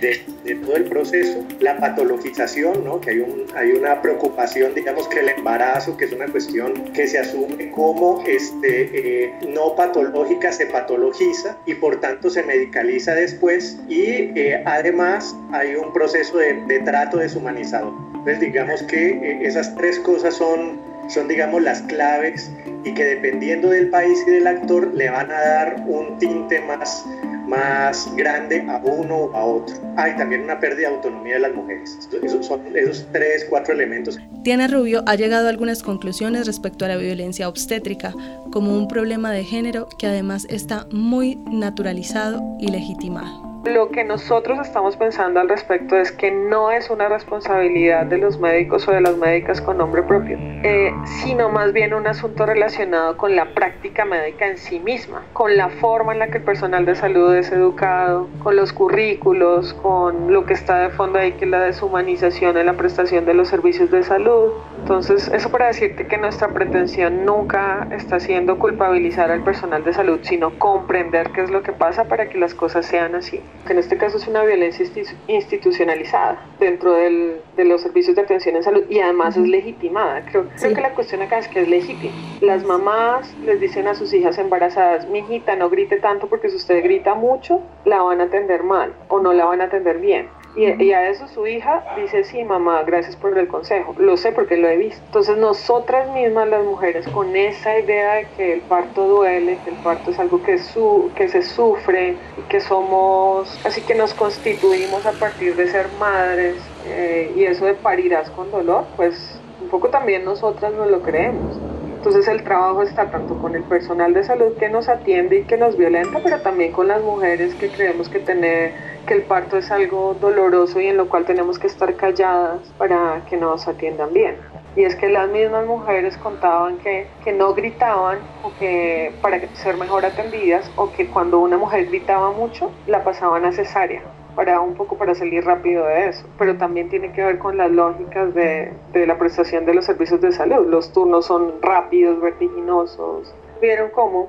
de, 0.00 0.54
todo 0.56 0.76
el 0.76 0.84
proceso, 0.84 1.44
la 1.60 1.76
patologización, 1.78 2.84
¿no? 2.84 3.00
que 3.00 3.10
hay, 3.10 3.20
un, 3.20 3.46
hay 3.54 3.72
una 3.72 4.00
preocupación, 4.02 4.74
digamos 4.74 5.08
que 5.08 5.20
el 5.20 5.28
embarazo, 5.30 5.96
que 5.96 6.06
es 6.06 6.12
una 6.12 6.26
cuestión 6.26 6.72
que 6.92 7.06
se 7.06 7.18
asume 7.18 7.70
como 7.70 8.22
este, 8.26 9.24
eh, 9.24 9.34
no 9.48 9.74
patológica, 9.74 10.52
se 10.52 10.66
patologiza 10.66 11.56
y 11.66 11.74
por 11.74 12.00
tanto 12.00 12.30
se 12.30 12.42
medicaliza 12.42 13.14
después 13.14 13.78
y 13.88 14.04
eh, 14.38 14.62
además 14.66 15.34
hay 15.52 15.74
un 15.74 15.92
proceso 15.92 16.38
de, 16.38 16.54
de 16.66 16.80
trato 16.80 17.18
deshumanizado. 17.18 17.94
Entonces 18.14 18.40
digamos 18.40 18.82
que 18.84 19.10
eh, 19.10 19.38
esas 19.42 19.74
tres 19.76 19.98
cosas 20.00 20.34
son, 20.34 20.80
son 21.08 21.28
digamos 21.28 21.62
las 21.62 21.82
claves 21.82 22.50
y 22.84 22.92
que 22.94 23.04
dependiendo 23.04 23.70
del 23.70 23.90
país 23.90 24.22
y 24.26 24.32
del 24.32 24.46
actor 24.46 24.92
le 24.94 25.10
van 25.10 25.30
a 25.30 25.40
dar 25.40 25.84
un 25.86 26.18
tinte 26.18 26.60
más 26.60 27.04
más 27.46 28.14
grande 28.16 28.60
a 28.68 28.78
uno 28.84 29.16
o 29.16 29.36
a 29.36 29.44
otro. 29.44 29.76
Hay 29.96 30.16
también 30.16 30.42
una 30.42 30.58
pérdida 30.58 30.88
de 30.88 30.96
autonomía 30.96 31.34
de 31.34 31.40
las 31.40 31.54
mujeres. 31.54 31.98
Esos 32.22 32.46
son 32.46 32.60
esos 32.74 33.06
tres, 33.12 33.46
cuatro 33.48 33.74
elementos. 33.74 34.18
Diana 34.42 34.68
Rubio 34.68 35.02
ha 35.06 35.14
llegado 35.14 35.46
a 35.46 35.50
algunas 35.50 35.82
conclusiones 35.82 36.46
respecto 36.46 36.84
a 36.84 36.88
la 36.88 36.96
violencia 36.96 37.48
obstétrica 37.48 38.14
como 38.52 38.76
un 38.76 38.88
problema 38.88 39.30
de 39.32 39.44
género 39.44 39.88
que 39.98 40.06
además 40.06 40.46
está 40.50 40.86
muy 40.90 41.36
naturalizado 41.50 42.42
y 42.60 42.68
legitimado. 42.68 43.45
Lo 43.66 43.90
que 43.90 44.04
nosotros 44.04 44.60
estamos 44.60 44.96
pensando 44.96 45.40
al 45.40 45.48
respecto 45.48 45.96
es 45.96 46.12
que 46.12 46.30
no 46.30 46.70
es 46.70 46.88
una 46.88 47.08
responsabilidad 47.08 48.06
de 48.06 48.16
los 48.16 48.38
médicos 48.38 48.86
o 48.86 48.92
de 48.92 49.00
las 49.00 49.16
médicas 49.16 49.60
con 49.60 49.78
nombre 49.78 50.04
propio, 50.04 50.38
eh, 50.38 50.94
sino 51.04 51.48
más 51.48 51.72
bien 51.72 51.92
un 51.92 52.06
asunto 52.06 52.46
relacionado 52.46 53.16
con 53.16 53.34
la 53.34 53.54
práctica 53.54 54.04
médica 54.04 54.46
en 54.46 54.56
sí 54.56 54.78
misma, 54.78 55.24
con 55.32 55.56
la 55.56 55.68
forma 55.68 56.12
en 56.12 56.20
la 56.20 56.28
que 56.28 56.38
el 56.38 56.44
personal 56.44 56.86
de 56.86 56.94
salud 56.94 57.34
es 57.34 57.50
educado, 57.50 58.28
con 58.44 58.54
los 58.54 58.72
currículos, 58.72 59.74
con 59.74 60.32
lo 60.32 60.46
que 60.46 60.54
está 60.54 60.78
de 60.78 60.90
fondo 60.90 61.18
ahí, 61.18 61.32
que 61.32 61.44
es 61.44 61.50
la 61.50 61.60
deshumanización 61.60 62.56
en 62.56 62.66
la 62.66 62.74
prestación 62.74 63.24
de 63.24 63.34
los 63.34 63.48
servicios 63.48 63.90
de 63.90 64.04
salud. 64.04 64.52
Entonces, 64.78 65.26
eso 65.34 65.50
para 65.50 65.66
decirte 65.66 66.06
que 66.06 66.18
nuestra 66.18 66.48
pretensión 66.48 67.24
nunca 67.24 67.88
está 67.90 68.20
siendo 68.20 68.60
culpabilizar 68.60 69.32
al 69.32 69.42
personal 69.42 69.82
de 69.82 69.92
salud, 69.92 70.20
sino 70.22 70.56
comprender 70.56 71.30
qué 71.30 71.42
es 71.42 71.50
lo 71.50 71.64
que 71.64 71.72
pasa 71.72 72.04
para 72.04 72.28
que 72.28 72.38
las 72.38 72.54
cosas 72.54 72.86
sean 72.86 73.16
así 73.16 73.42
que 73.66 73.72
en 73.72 73.78
este 73.78 73.96
caso 73.96 74.16
es 74.16 74.26
una 74.26 74.44
violencia 74.44 74.86
institucionalizada 75.28 76.44
dentro 76.58 76.94
del, 76.94 77.40
de 77.56 77.64
los 77.64 77.82
servicios 77.82 78.16
de 78.16 78.22
atención 78.22 78.56
en 78.56 78.62
salud 78.62 78.84
y 78.88 79.00
además 79.00 79.36
es 79.36 79.48
legitimada. 79.48 80.24
Creo, 80.30 80.48
creo, 80.48 80.74
que 80.74 80.80
la 80.80 80.94
cuestión 80.94 81.22
acá 81.22 81.38
es 81.38 81.48
que 81.48 81.62
es 81.62 81.68
legítima. 81.68 82.14
Las 82.40 82.64
mamás 82.64 83.34
les 83.44 83.60
dicen 83.60 83.88
a 83.88 83.94
sus 83.94 84.12
hijas 84.12 84.38
embarazadas, 84.38 85.08
mi 85.08 85.20
hijita 85.20 85.56
no 85.56 85.70
grite 85.70 85.96
tanto 85.96 86.28
porque 86.28 86.48
si 86.48 86.56
usted 86.56 86.82
grita 86.82 87.14
mucho, 87.14 87.60
la 87.84 88.02
van 88.02 88.20
a 88.20 88.24
atender 88.24 88.62
mal 88.62 88.94
o 89.08 89.20
no 89.20 89.32
la 89.32 89.44
van 89.44 89.60
a 89.60 89.64
atender 89.64 89.98
bien. 89.98 90.28
Y, 90.56 90.92
a 90.92 91.10
eso 91.10 91.28
su 91.28 91.46
hija 91.46 91.84
dice, 91.96 92.24
sí, 92.24 92.42
mamá, 92.42 92.82
gracias 92.84 93.14
por 93.14 93.36
el 93.38 93.46
consejo. 93.46 93.94
Lo 93.98 94.16
sé 94.16 94.32
porque 94.32 94.56
lo 94.56 94.68
he 94.68 94.78
visto. 94.78 95.02
Entonces 95.04 95.36
nosotras 95.36 96.10
mismas 96.12 96.48
las 96.48 96.64
mujeres 96.64 97.06
con 97.08 97.36
esa 97.36 97.78
idea 97.78 98.14
de 98.14 98.26
que 98.36 98.52
el 98.54 98.60
parto 98.62 99.06
duele, 99.06 99.58
que 99.64 99.70
el 99.70 99.76
parto 99.76 100.10
es 100.10 100.18
algo 100.18 100.42
que, 100.42 100.58
su, 100.58 101.10
que 101.14 101.28
se 101.28 101.42
sufre 101.42 102.16
y 102.38 102.42
que 102.48 102.60
somos, 102.60 103.60
así 103.66 103.82
que 103.82 103.94
nos 103.94 104.14
constituimos 104.14 105.04
a 105.04 105.12
partir 105.12 105.56
de 105.56 105.68
ser 105.68 105.88
madres 106.00 106.56
eh, 106.86 107.32
y 107.36 107.44
eso 107.44 107.66
de 107.66 107.74
parirás 107.74 108.30
con 108.30 108.50
dolor, 108.50 108.86
pues 108.96 109.38
un 109.60 109.68
poco 109.68 109.90
también 109.90 110.24
nosotras 110.24 110.72
nos 110.72 110.90
lo 110.90 111.02
creemos. 111.02 111.58
Entonces 112.06 112.32
el 112.32 112.44
trabajo 112.44 112.82
está 112.82 113.10
tanto 113.10 113.36
con 113.36 113.56
el 113.56 113.64
personal 113.64 114.14
de 114.14 114.22
salud 114.22 114.56
que 114.60 114.68
nos 114.68 114.88
atiende 114.88 115.38
y 115.38 115.42
que 115.42 115.56
nos 115.56 115.76
violenta, 115.76 116.20
pero 116.22 116.40
también 116.40 116.70
con 116.70 116.86
las 116.86 117.02
mujeres 117.02 117.52
que 117.56 117.68
creemos 117.68 118.08
que 118.08 118.20
tener 118.20 118.74
que 119.08 119.14
el 119.14 119.22
parto 119.22 119.56
es 119.56 119.72
algo 119.72 120.14
doloroso 120.14 120.78
y 120.78 120.86
en 120.86 120.98
lo 120.98 121.08
cual 121.08 121.24
tenemos 121.24 121.58
que 121.58 121.66
estar 121.66 121.96
calladas 121.96 122.60
para 122.78 123.22
que 123.28 123.36
nos 123.36 123.66
atiendan 123.66 124.12
bien. 124.12 124.36
Y 124.76 124.84
es 124.84 124.94
que 124.94 125.08
las 125.08 125.28
mismas 125.30 125.66
mujeres 125.66 126.16
contaban 126.18 126.78
que, 126.78 127.08
que 127.24 127.32
no 127.32 127.54
gritaban 127.54 128.20
o 128.44 128.52
que 128.56 129.12
para 129.20 129.40
ser 129.56 129.76
mejor 129.76 130.06
atendidas 130.06 130.70
o 130.76 130.92
que 130.92 131.08
cuando 131.08 131.40
una 131.40 131.56
mujer 131.56 131.86
gritaba 131.86 132.30
mucho 132.30 132.70
la 132.86 133.02
pasaban 133.02 133.44
a 133.46 133.50
cesárea 133.50 134.02
para 134.36 134.60
un 134.60 134.74
poco 134.74 134.96
para 134.96 135.14
salir 135.14 135.44
rápido 135.44 135.86
de 135.86 136.10
eso, 136.10 136.26
pero 136.38 136.56
también 136.56 136.88
tiene 136.88 137.10
que 137.12 137.24
ver 137.24 137.38
con 137.38 137.56
las 137.56 137.70
lógicas 137.70 138.32
de, 138.34 138.72
de 138.92 139.06
la 139.06 139.18
prestación 139.18 139.64
de 139.66 139.74
los 139.74 139.86
servicios 139.86 140.20
de 140.20 140.30
salud. 140.30 140.66
Los 140.68 140.92
turnos 140.92 141.26
son 141.26 141.60
rápidos, 141.62 142.20
vertiginosos. 142.20 143.34
Vieron 143.60 143.90
cómo 143.90 144.28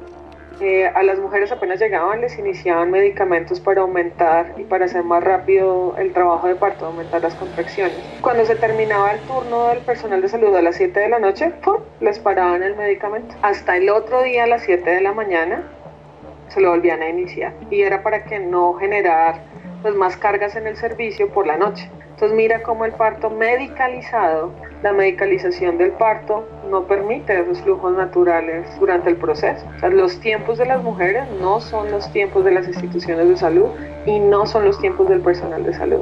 eh, 0.59 0.87
a 0.87 1.03
las 1.03 1.19
mujeres 1.19 1.51
apenas 1.51 1.79
llegaban 1.79 2.19
les 2.19 2.39
iniciaban 2.39 2.89
medicamentos 2.89 3.59
para 3.59 3.81
aumentar 3.81 4.55
y 4.57 4.63
para 4.63 4.85
hacer 4.85 5.03
más 5.03 5.23
rápido 5.23 5.93
el 5.99 6.13
trabajo 6.13 6.47
de 6.47 6.55
parto, 6.55 6.87
aumentar 6.87 7.21
las 7.21 7.35
contracciones. 7.35 7.95
Cuando 8.21 8.43
se 8.43 8.55
terminaba 8.55 9.11
el 9.11 9.19
turno 9.21 9.67
del 9.67 9.79
personal 9.79 10.19
de 10.19 10.29
salud 10.29 10.55
a 10.55 10.63
las 10.63 10.77
7 10.77 10.99
de 10.99 11.09
la 11.09 11.19
noche, 11.19 11.51
les 11.99 12.17
paraban 12.17 12.63
el 12.63 12.75
medicamento. 12.75 13.35
Hasta 13.43 13.77
el 13.77 13.89
otro 13.89 14.23
día 14.23 14.45
a 14.45 14.47
las 14.47 14.63
7 14.63 14.89
de 14.89 15.01
la 15.01 15.13
mañana 15.13 15.61
se 16.47 16.59
lo 16.59 16.71
volvían 16.71 17.03
a 17.03 17.09
iniciar 17.09 17.53
y 17.69 17.81
era 17.81 18.01
para 18.01 18.23
que 18.23 18.39
no 18.39 18.73
generar 18.73 19.41
pues, 19.81 19.95
más 19.95 20.17
cargas 20.17 20.55
en 20.55 20.67
el 20.67 20.77
servicio 20.77 21.29
por 21.29 21.47
la 21.47 21.57
noche. 21.57 21.89
Entonces 22.17 22.35
mira 22.35 22.63
cómo 22.63 22.85
el 22.85 22.93
parto 22.93 23.29
medicalizado, 23.29 24.51
la 24.81 24.91
medicalización 24.91 25.77
del 25.77 25.91
parto 25.91 26.47
no 26.69 26.85
permite 26.85 27.39
esos 27.39 27.61
flujos 27.61 27.95
naturales 27.95 28.67
durante 28.79 29.11
el 29.11 29.17
proceso. 29.17 29.65
los 29.91 30.19
tiempos 30.19 30.57
de 30.57 30.65
las 30.65 30.81
mujeres 30.81 31.25
no 31.39 31.59
son 31.59 31.91
los 31.91 32.11
tiempos 32.11 32.43
de 32.43 32.51
las 32.51 32.67
instituciones 32.67 33.29
de 33.29 33.37
salud 33.37 33.69
y 34.05 34.19
no 34.19 34.47
son 34.47 34.65
los 34.65 34.79
tiempos 34.79 35.07
del 35.09 35.21
personal 35.21 35.63
de 35.63 35.73
salud. 35.73 36.01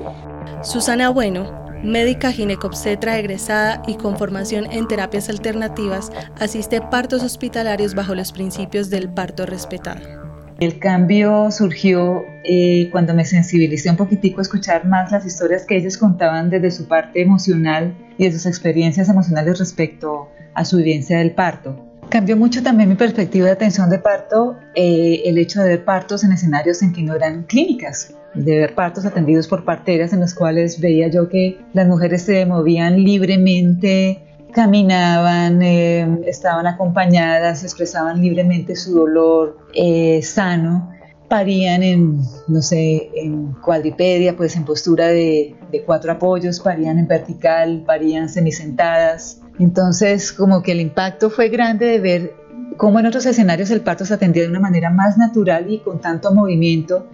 Susana 0.62 1.10
Bueno, 1.10 1.66
médica 1.84 2.32
ginecobstetra 2.32 3.20
egresada 3.20 3.82
y 3.86 3.96
con 3.96 4.18
formación 4.18 4.72
en 4.72 4.88
terapias 4.88 5.30
alternativas, 5.30 6.12
asiste 6.40 6.82
partos 6.82 7.24
hospitalarios 7.24 7.94
bajo 7.94 8.16
los 8.16 8.32
principios 8.32 8.90
del 8.90 9.10
parto 9.10 9.46
respetado. 9.46 10.35
El 10.60 10.80
cambio 10.80 11.52
surgió 11.52 12.24
eh, 12.46 12.90
cuando 12.92 13.14
me 13.14 13.26
sensibilicé 13.26 13.90
un 13.90 13.98
poquitico 13.98 14.40
a 14.40 14.44
escuchar 14.44 14.86
más 14.86 15.12
las 15.12 15.26
historias 15.26 15.66
que 15.66 15.76
ellas 15.76 15.98
contaban 15.98 16.50
desde 16.50 16.72
su 16.72 16.88
parte 16.88 17.22
emocional 17.22 17.94
y 18.18 18.24
de 18.24 18.32
sus 18.32 18.46
experiencias 18.46 19.10
emocionales 19.10 19.60
respecto 19.60 20.30
a 20.54 20.64
su 20.64 20.78
vivencia 20.78 21.20
del 21.20 21.32
parto. 21.32 21.76
Cambió 22.08 22.38
mucho 22.38 22.64
también 22.64 22.88
mi 22.88 22.96
perspectiva 22.96 23.48
de 23.48 23.52
atención 23.52 23.90
de 23.90 24.00
parto 24.00 24.58
eh, 24.76 25.24
el 25.26 25.38
hecho 25.38 25.62
de 25.62 25.70
ver 25.70 25.84
partos 25.84 26.24
en 26.24 26.32
escenarios 26.32 26.82
en 26.82 26.94
que 26.94 27.04
no 27.04 27.16
eran 27.16 27.44
clínicas, 27.44 28.16
de 28.34 28.60
ver 28.60 28.76
partos 28.76 29.06
atendidos 29.06 29.50
por 29.50 29.66
parteras 29.66 30.14
en 30.14 30.22
los 30.22 30.34
cuales 30.34 30.80
veía 30.80 31.10
yo 31.10 31.28
que 31.28 31.60
las 31.74 31.88
mujeres 31.88 32.22
se 32.22 32.46
movían 32.46 33.04
libremente, 33.04 34.22
caminaban, 34.56 35.62
eh, 35.62 36.22
estaban 36.26 36.66
acompañadas, 36.66 37.64
expresaban 37.64 38.22
libremente 38.22 38.78
su 38.78 38.96
dolor 38.96 39.58
eh, 39.74 40.22
sano, 40.24 40.94
parían 41.28 41.84
en, 41.84 42.22
no 42.48 42.62
sé, 42.62 43.12
en 43.16 43.52
cuadripedia, 43.62 44.38
pues 44.38 44.56
en 44.56 44.64
postura 44.64 45.08
de, 45.08 45.58
de 45.72 45.84
cuatro 45.84 46.14
apoyos, 46.14 46.62
parían 46.62 46.98
en 46.98 47.08
vertical, 47.08 47.84
parían 47.86 48.30
semisentadas. 48.30 49.42
Entonces, 49.60 50.32
como 50.32 50.64
que 50.64 50.72
el 50.72 50.80
impacto 50.80 51.30
fue 51.30 51.50
grande 51.50 51.88
de 51.88 52.00
ver 52.00 52.34
cómo 52.78 53.00
en 53.02 53.08
otros 53.08 53.26
escenarios 53.26 53.72
el 53.72 53.82
parto 53.82 54.06
se 54.06 54.14
atendía 54.14 54.44
de 54.44 54.50
una 54.50 54.62
manera 54.62 54.90
más 54.90 55.18
natural 55.18 55.70
y 55.70 55.80
con 55.80 56.00
tanto 56.00 56.34
movimiento, 56.34 57.08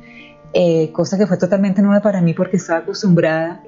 eh, 0.53 0.91
cosa 0.91 1.17
que 1.17 1.25
fue 1.25 1.37
totalmente 1.37 1.81
nueva 1.81 2.01
para 2.01 2.21
mí 2.21 2.35
porque 2.35 2.57
estaba 2.57 2.79
acostumbrada 2.79 3.63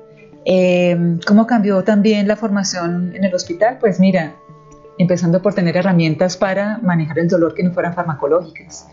eh, 0.46 1.18
¿Cómo 1.26 1.48
cambió 1.48 1.84
también 1.84 2.28
la 2.28 2.36
formación 2.36 3.16
en 3.16 3.24
el 3.24 3.34
hospital? 3.34 3.78
Pues 3.80 4.00
mira, 4.00 4.36
empezando 4.98 5.42
por 5.42 5.54
tener 5.54 5.78
herramientas 5.78 6.38
para 6.38 6.80
manejar 6.80 7.20
el 7.20 7.28
dolor 7.28 7.54
que 7.54 7.64
no 7.64 7.72
fueran 7.72 7.94
farmacológicas. 7.94 8.88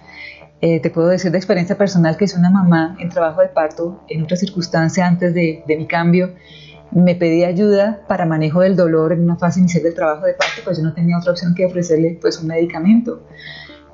Eh, 0.60 0.80
te 0.80 0.90
puedo 0.90 1.08
decir 1.08 1.30
de 1.30 1.38
experiencia 1.38 1.76
personal 1.76 2.16
que 2.16 2.26
es 2.26 2.36
una 2.36 2.50
mamá 2.50 2.96
en 3.00 3.08
trabajo 3.08 3.40
de 3.40 3.48
parto, 3.48 4.04
en 4.08 4.22
otra 4.22 4.36
circunstancia 4.36 5.06
antes 5.06 5.32
de, 5.32 5.64
de 5.66 5.76
mi 5.76 5.86
cambio, 5.86 6.34
me 6.92 7.14
pedí 7.14 7.44
ayuda 7.44 8.04
para 8.08 8.26
manejo 8.26 8.60
del 8.60 8.76
dolor 8.76 9.12
en 9.12 9.22
una 9.22 9.36
fase 9.36 9.60
inicial 9.60 9.84
del 9.84 9.94
trabajo 9.94 10.26
de 10.26 10.34
parto, 10.34 10.60
pues 10.64 10.76
yo 10.76 10.82
no 10.82 10.92
tenía 10.92 11.18
otra 11.18 11.32
opción 11.32 11.54
que 11.54 11.64
ofrecerle 11.64 12.18
pues 12.20 12.38
un 12.40 12.48
medicamento. 12.48 13.22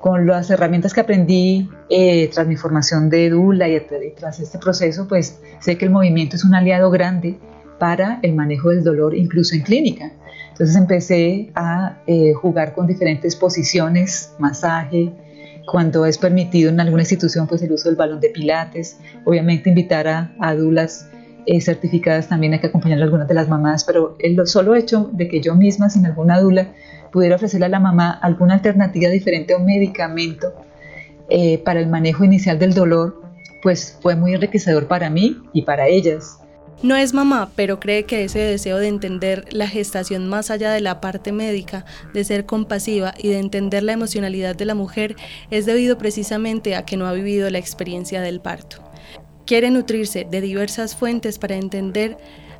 Con 0.06 0.24
las 0.24 0.48
herramientas 0.50 0.94
que 0.94 1.00
aprendí 1.00 1.68
eh, 1.90 2.30
tras 2.32 2.46
mi 2.46 2.54
formación 2.54 3.10
de 3.10 3.28
DULA 3.28 3.68
y 3.68 3.80
tras 4.16 4.38
este 4.38 4.56
proceso, 4.56 5.08
pues 5.08 5.40
sé 5.58 5.76
que 5.76 5.84
el 5.84 5.90
movimiento 5.90 6.36
es 6.36 6.44
un 6.44 6.54
aliado 6.54 6.92
grande 6.92 7.40
para 7.80 8.20
el 8.22 8.36
manejo 8.36 8.68
del 8.68 8.84
dolor 8.84 9.16
incluso 9.16 9.56
en 9.56 9.62
clínica. 9.62 10.12
Entonces 10.52 10.76
empecé 10.76 11.50
a 11.56 11.98
eh, 12.06 12.34
jugar 12.34 12.72
con 12.72 12.86
diferentes 12.86 13.34
posiciones, 13.34 14.32
masaje, 14.38 15.12
cuando 15.66 16.06
es 16.06 16.18
permitido 16.18 16.70
en 16.70 16.78
alguna 16.78 17.02
institución 17.02 17.48
pues 17.48 17.60
el 17.62 17.72
uso 17.72 17.88
del 17.88 17.96
balón 17.96 18.20
de 18.20 18.28
pilates, 18.28 18.98
obviamente 19.24 19.70
invitar 19.70 20.06
a, 20.06 20.32
a 20.38 20.54
dulas 20.54 21.08
eh, 21.46 21.60
certificadas 21.60 22.28
también 22.28 22.52
hay 22.52 22.60
que 22.60 22.66
acompañar 22.66 23.00
a 23.00 23.04
algunas 23.04 23.28
de 23.28 23.34
las 23.34 23.48
mamás, 23.48 23.84
pero 23.84 24.16
el 24.18 24.46
solo 24.46 24.74
hecho 24.74 25.08
de 25.12 25.28
que 25.28 25.40
yo 25.40 25.54
misma 25.54 25.88
sin 25.88 26.04
alguna 26.04 26.40
dula 26.40 26.68
pudiera 27.12 27.36
ofrecerle 27.36 27.66
a 27.66 27.68
la 27.70 27.80
mamá 27.80 28.10
alguna 28.10 28.54
alternativa 28.54 29.08
diferente 29.10 29.54
un 29.54 29.64
medicamento 29.64 30.52
eh, 31.28 31.58
para 31.58 31.80
el 31.80 31.86
manejo 31.88 32.24
inicial 32.24 32.58
del 32.58 32.74
dolor, 32.74 33.22
pues 33.62 33.98
fue 34.00 34.16
muy 34.16 34.34
enriquecedor 34.34 34.86
para 34.86 35.08
mí 35.08 35.36
y 35.52 35.62
para 35.62 35.86
ellas. 35.86 36.38
No 36.82 36.94
es 36.94 37.14
mamá, 37.14 37.50
pero 37.56 37.80
cree 37.80 38.04
que 38.04 38.24
ese 38.24 38.38
deseo 38.40 38.78
de 38.78 38.88
entender 38.88 39.46
la 39.50 39.66
gestación 39.66 40.28
más 40.28 40.50
allá 40.50 40.70
de 40.72 40.82
la 40.82 41.00
parte 41.00 41.32
médica, 41.32 41.86
de 42.12 42.22
ser 42.22 42.44
compasiva 42.44 43.14
y 43.16 43.28
de 43.28 43.38
entender 43.38 43.82
la 43.82 43.92
emocionalidad 43.92 44.54
de 44.54 44.66
la 44.66 44.74
mujer 44.74 45.16
es 45.50 45.64
debido 45.64 45.96
precisamente 45.96 46.74
a 46.74 46.84
que 46.84 46.98
no 46.98 47.06
ha 47.06 47.12
vivido 47.12 47.48
la 47.48 47.58
experiencia 47.58 48.20
del 48.20 48.40
parto. 48.40 48.85
Quiere 49.46 49.70
nutrirse 49.70 50.26
de 50.30 50.40
diversas 50.40 50.96
fuentes 50.96 51.38
para 51.38 51.56
entender 51.56 52.16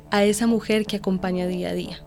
a 0.09 0.23
esa 0.23 0.47
mujer 0.47 0.85
que 0.85 0.97
acompaña 0.97 1.47
día 1.47 1.69
a 1.69 1.73
día. 1.73 1.97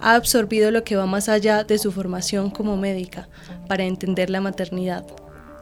Ha 0.00 0.16
absorbido 0.16 0.70
lo 0.70 0.82
que 0.82 0.96
va 0.96 1.06
más 1.06 1.28
allá 1.28 1.64
de 1.64 1.78
su 1.78 1.92
formación 1.92 2.50
como 2.50 2.76
médica 2.76 3.28
para 3.68 3.84
entender 3.84 4.30
la 4.30 4.40
maternidad, 4.40 5.06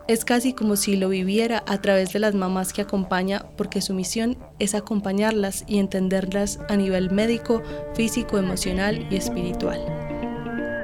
es 0.09 0.25
casi 0.25 0.53
como 0.53 0.75
si 0.75 0.96
lo 0.96 1.09
viviera 1.09 1.62
a 1.66 1.79
través 1.81 2.12
de 2.12 2.18
las 2.18 2.35
mamás 2.35 2.72
que 2.72 2.83
acompaña 2.83 3.44
porque 3.57 3.81
su 3.81 3.94
misión 3.94 4.37
es 4.59 4.75
acompañarlas 4.75 5.64
y 5.68 5.79
entenderlas 5.79 6.59
a 6.68 6.77
nivel 6.77 7.11
médico, 7.11 7.62
físico, 7.94 8.37
emocional 8.37 9.07
y 9.11 9.16
espiritual. 9.16 9.81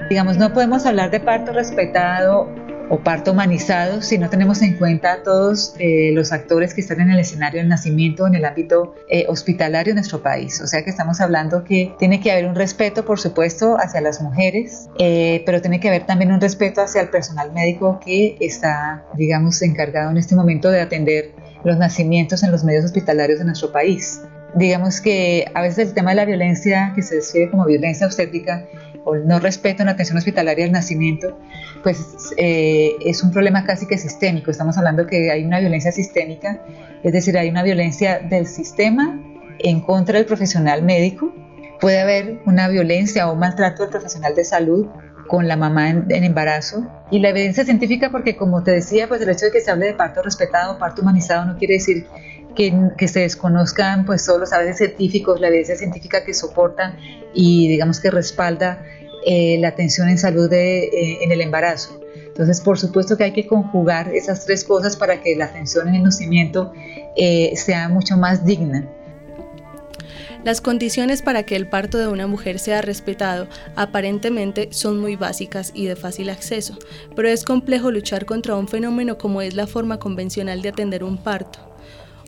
Digamos, 0.09 0.39
no 0.39 0.53
podemos 0.53 0.87
hablar 0.87 1.11
de 1.11 1.19
parto 1.21 1.53
respetado 1.53 2.49
o 2.91 3.01
parto 3.01 3.33
humanizado 3.33 4.03
si 4.03 4.19
no 4.19 4.31
tenemos 4.31 4.63
en 4.63 4.77
cuenta 4.77 5.23
todos 5.23 5.75
eh, 5.79 6.11
los 6.13 6.33
actores 6.33 6.75
que 6.75 6.81
están 6.81 7.01
en 7.01 7.11
el 7.11 7.19
escenario 7.19 7.61
del 7.61 7.69
nacimiento 7.69 8.27
en 8.27 8.35
el 8.35 8.45
ámbito 8.45 8.95
eh, 9.09 9.27
hospitalario 9.29 9.93
de 9.93 9.97
nuestro 9.97 10.23
país. 10.23 10.61
O 10.61 10.67
sea 10.67 10.83
que 10.85 10.91
estamos 10.91 11.21
hablando 11.21 11.65
que 11.65 11.95
tiene 11.99 12.21
que 12.21 12.33
haber 12.33 12.47
un 12.47 12.55
respeto, 12.55 13.05
por 13.05 13.21
supuesto, 13.21 13.77
hacia 13.79 14.01
las 14.01 14.21
mujeres, 14.21 14.89
eh, 14.99 15.43
pero 15.45 15.61
tiene 15.61 15.81
que 15.81 15.89
haber 15.89 16.07
también 16.07 16.33
un 16.33 16.41
respeto 16.41 16.81
hacia 16.81 17.01
el 17.01 17.09
personal 17.09 17.53
médico 17.53 18.01
que 18.05 18.37
está, 18.41 19.05
digamos, 19.15 19.61
encargado 19.63 20.11
en 20.11 20.17
este 20.17 20.35
momento 20.35 20.71
de 20.71 20.81
atender 20.81 21.33
los 21.65 21.77
nacimientos 21.77 22.43
en 22.43 22.53
los 22.53 22.65
medios 22.65 22.85
hospitalarios 22.85 23.39
de 23.39 23.45
nuestro 23.45 23.73
país. 23.73 24.21
Digamos 24.55 25.01
que 25.03 25.45
a 25.55 25.61
veces 25.61 25.89
el 25.89 25.95
tema 25.95 26.11
de 26.11 26.17
la 26.17 26.25
violencia, 26.25 26.93
que 26.95 27.03
se 27.03 27.17
describe 27.17 27.51
como 27.51 27.67
violencia 27.67 28.07
obstétrica, 28.07 28.67
no 29.17 29.39
respeto 29.41 29.83
en 29.83 29.87
la 29.87 29.93
atención 29.93 30.19
hospitalaria 30.19 30.65
del 30.65 30.73
nacimiento, 30.73 31.39
pues 31.83 32.33
eh, 32.37 32.93
es 33.05 33.23
un 33.23 33.31
problema 33.31 33.65
casi 33.65 33.87
que 33.87 33.99
sistémico. 33.99 34.51
Estamos 34.51 34.77
hablando 34.79 35.07
que 35.07 35.31
hay 35.31 35.45
una 35.45 35.61
violencia 35.61 35.93
sistémica, 35.93 36.63
es 37.03 37.13
decir, 37.13 37.37
hay 37.39 37.49
una 37.49 37.63
violencia 37.63 38.19
del 38.19 38.47
sistema 38.47 39.21
en 39.59 39.81
contra 39.81 40.19
del 40.19 40.27
profesional 40.27 40.83
médico. 40.83 41.33
Puede 41.81 42.01
haber 42.01 42.41
una 42.47 42.69
violencia 42.69 43.29
o 43.29 43.35
un 43.35 43.39
maltrato 43.39 43.83
del 43.83 43.91
profesional 43.91 44.35
de 44.35 44.45
salud 44.45 44.87
con 45.29 45.47
la 45.47 45.57
mamá 45.57 45.91
en, 45.91 46.11
embarazo. 46.11 46.87
Y 47.11 47.21
la 47.21 47.29
evidencia 47.29 47.65
científica, 47.65 48.11
porque 48.11 48.37
como 48.37 48.65
te 48.65 48.73
decía, 48.73 49.07
pues 49.07 49.21
el 49.21 49.29
hecho 49.29 49.47
de 49.47 49.53
que 49.53 49.61
se 49.61 49.71
hable 49.71 49.87
de 49.87 49.95
parto 49.95 50.23
respetado, 50.23 50.79
parto 50.79 51.03
humanizado, 51.03 51.45
no 51.45 51.57
quiere 51.57 51.75
decir 51.75 52.07
que, 52.57 52.75
que, 52.97 53.07
se 53.07 53.21
desconozcan 53.21 54.05
pues 54.05 54.25
todos 54.25 54.41
los 54.41 54.51
saberes 54.51 54.79
científicos, 54.79 55.41
la 55.41 55.49
evidencia 55.49 55.77
científica 55.77 56.25
que 56.25 56.35
soporta 56.35 56.97
y 57.33 57.69
digamos 57.69 58.01
que 58.01 58.11
respalda 58.11 58.83
eh, 59.27 59.59
la 59.59 59.69
atención 59.69 60.09
en 60.09 60.19
salud 60.19 60.53
eh, 60.53 61.19
en 61.23 61.33
el 61.33 61.41
embarazo. 61.41 62.01
Entonces, 62.39 62.61
por 62.61 62.79
supuesto 62.79 63.17
que 63.17 63.25
hay 63.25 63.33
que 63.33 63.49
conjugar 63.49 64.15
esas 64.15 64.47
tres 64.47 64.63
cosas 64.63 64.97
para 64.97 65.21
que 65.21 65.35
la 65.35 65.47
atención 65.47 65.89
en 65.89 65.97
el 65.97 66.03
nacimiento 66.05 66.73
eh, 67.17 67.53
sea 67.57 67.89
mucho 67.89 68.17
más 68.17 68.45
digna. 68.45 68.89
Las 70.45 70.61
condiciones 70.61 71.21
para 71.21 71.43
que 71.43 71.57
el 71.57 71.69
parto 71.69 71.99
de 71.99 72.07
una 72.07 72.29
mujer 72.29 72.61
sea 72.61 72.81
respetado 72.81 73.49
aparentemente 73.75 74.69
son 74.71 75.01
muy 75.01 75.17
básicas 75.17 75.73
y 75.75 75.87
de 75.87 75.97
fácil 75.97 76.31
acceso, 76.31 76.79
pero 77.17 77.29
es 77.29 77.45
complejo 77.45 77.91
luchar 77.91 78.25
contra 78.25 78.55
un 78.55 78.69
fenómeno 78.69 79.19
como 79.19 79.43
es 79.43 79.55
la 79.55 79.67
forma 79.67 79.99
convencional 79.99 80.63
de 80.63 80.69
atender 80.69 81.03
un 81.03 81.19
parto. 81.19 81.59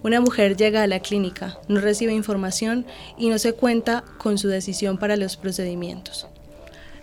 Una 0.02 0.20
mujer 0.20 0.56
llega 0.56 0.82
a 0.82 0.86
la 0.88 0.98
clínica, 0.98 1.60
no 1.68 1.80
recibe 1.80 2.12
información 2.12 2.84
y 3.16 3.28
no 3.28 3.38
se 3.38 3.52
cuenta 3.52 4.02
con 4.18 4.38
su 4.38 4.48
decisión 4.48 4.98
para 4.98 5.16
los 5.16 5.36
procedimientos. 5.36 6.29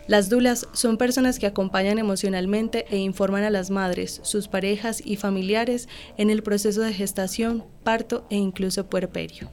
Las 0.08 0.30
dulas 0.30 0.68
son 0.72 0.98
personas 0.98 1.38
que 1.38 1.48
acompañan 1.48 2.00
emocionalmente 2.00 2.86
e 2.90 2.98
informan 2.98 3.44
a 3.44 3.50
las 3.50 3.70
madres, 3.70 4.22
sus 4.24 4.48
parejas 4.48 5.02
y 5.04 5.18
familiares 5.18 5.90
en 6.18 6.30
el 6.30 6.44
proceso 6.44 6.82
de 6.82 6.94
gestación, 6.94 7.66
parto 7.84 8.26
e 8.30 8.38
incluso 8.38 8.90
puerperio. 8.90 9.52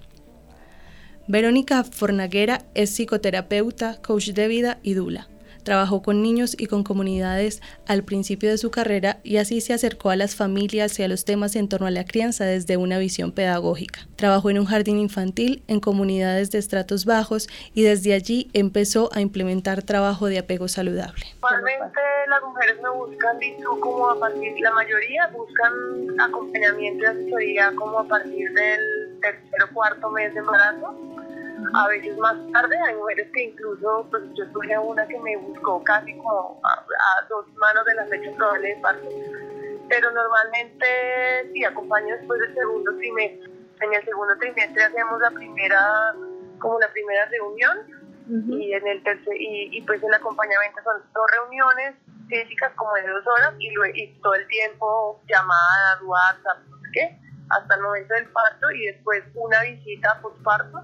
Verónica 1.27 1.83
Fornaguera 1.83 2.67
es 2.75 2.91
psicoterapeuta, 2.91 4.01
coach 4.01 4.29
de 4.29 4.47
vida 4.47 4.79
y 4.83 4.95
dula. 4.95 5.29
Trabajó 5.65 6.03
con 6.03 6.23
niños 6.23 6.55
y 6.59 6.67
con 6.67 6.85
comunidades 6.85 7.63
al 7.87 8.05
principio 8.05 8.51
de 8.51 8.59
su 8.59 8.71
carrera 8.71 9.19
y 9.25 9.39
así 9.39 9.61
se 9.61 9.73
acercó 9.73 10.11
a 10.11 10.17
las 10.17 10.37
familias 10.37 10.99
y 10.99 11.03
a 11.03 11.09
los 11.09 11.25
temas 11.25 11.57
en 11.57 11.69
torno 11.69 11.87
a 11.87 11.91
la 11.91 12.05
crianza 12.05 12.45
desde 12.45 12.77
una 12.77 12.99
visión 12.99 13.33
pedagógica. 13.33 14.07
Trabajó 14.17 14.51
en 14.51 14.59
un 14.59 14.67
jardín 14.67 14.99
infantil, 14.99 15.63
en 15.67 15.81
comunidades 15.81 16.51
de 16.51 16.59
estratos 16.59 17.07
bajos 17.07 17.49
y 17.73 17.83
desde 17.83 18.13
allí 18.13 18.51
empezó 18.53 19.09
a 19.13 19.21
implementar 19.21 19.83
trabajo 19.83 20.27
de 20.27 20.39
apego 20.39 20.69
saludable. 20.69 21.25
Normalmente 21.43 22.01
las 22.29 22.43
mujeres 22.43 22.77
me 22.83 22.91
buscan, 22.91 23.39
como 23.81 24.11
a 24.11 24.21
partir, 24.21 24.61
la 24.61 24.73
mayoría 24.73 25.27
buscan 25.29 26.21
acompañamiento 26.21 27.05
y 27.05 27.07
asesoría 27.07 27.73
como 27.75 28.01
a 28.01 28.05
partir 28.07 28.53
del 28.53 29.21
tercer 29.21 29.63
o 29.71 29.75
cuarto 29.75 30.11
mes 30.11 30.33
de 30.35 30.41
embarazo 30.41 30.95
a 31.75 31.89
veces 31.89 32.17
más 32.19 32.37
tarde 32.53 32.77
hay 32.87 32.95
mujeres 32.97 33.29
que 33.33 33.45
incluso, 33.45 34.07
pues 34.11 34.23
yo 34.35 34.47
tuve 34.53 34.79
una 34.79 35.07
que 35.07 35.19
me 35.21 35.37
buscó 35.37 35.83
casi 35.85 36.17
como 36.17 36.61
a, 36.65 37.27
dos 37.29 37.47
manos 37.55 37.85
de 37.85 37.95
la 37.95 38.07
fecha 38.07 38.31
probable 38.37 38.69
de 38.69 38.77
parto, 38.81 39.09
pero 39.89 40.11
normalmente 40.11 40.87
sí 41.53 41.65
acompaño 41.65 42.17
después 42.17 42.41
del 42.41 42.55
segundo 42.55 42.97
trimestre. 42.97 43.51
En 43.81 43.93
el 43.93 44.05
segundo 44.05 44.37
trimestre 44.39 44.85
hacemos 44.85 45.21
la 45.21 45.31
primera, 45.31 46.15
como 46.59 46.79
la 46.81 46.89
primera 46.93 47.27
reunión 47.27 47.79
y 48.27 48.73
en 48.73 48.87
el 48.87 49.03
tercer, 49.03 49.35
y, 49.39 49.83
pues 49.83 50.03
el 50.03 50.15
acompañamiento 50.15 50.81
son 50.83 51.03
dos 51.13 51.27
reuniones 51.31 51.95
físicas 52.29 52.73
como 52.75 52.93
de 52.95 53.07
dos 53.07 53.27
horas 53.27 53.55
y, 53.59 53.69
y 53.95 54.15
todo 54.23 54.35
el 54.35 54.47
tiempo 54.47 55.21
llamada, 55.29 56.01
WhatsApp, 56.03 56.59
no 56.71 56.79
sé 56.79 56.89
qué, 56.95 57.19
hasta 57.51 57.75
el 57.75 57.83
momento 57.83 58.15
del 58.15 58.27
parto 58.31 58.71
y 58.71 58.87
después 58.87 59.23
una 59.35 59.63
visita 59.63 60.19
postparto 60.23 60.81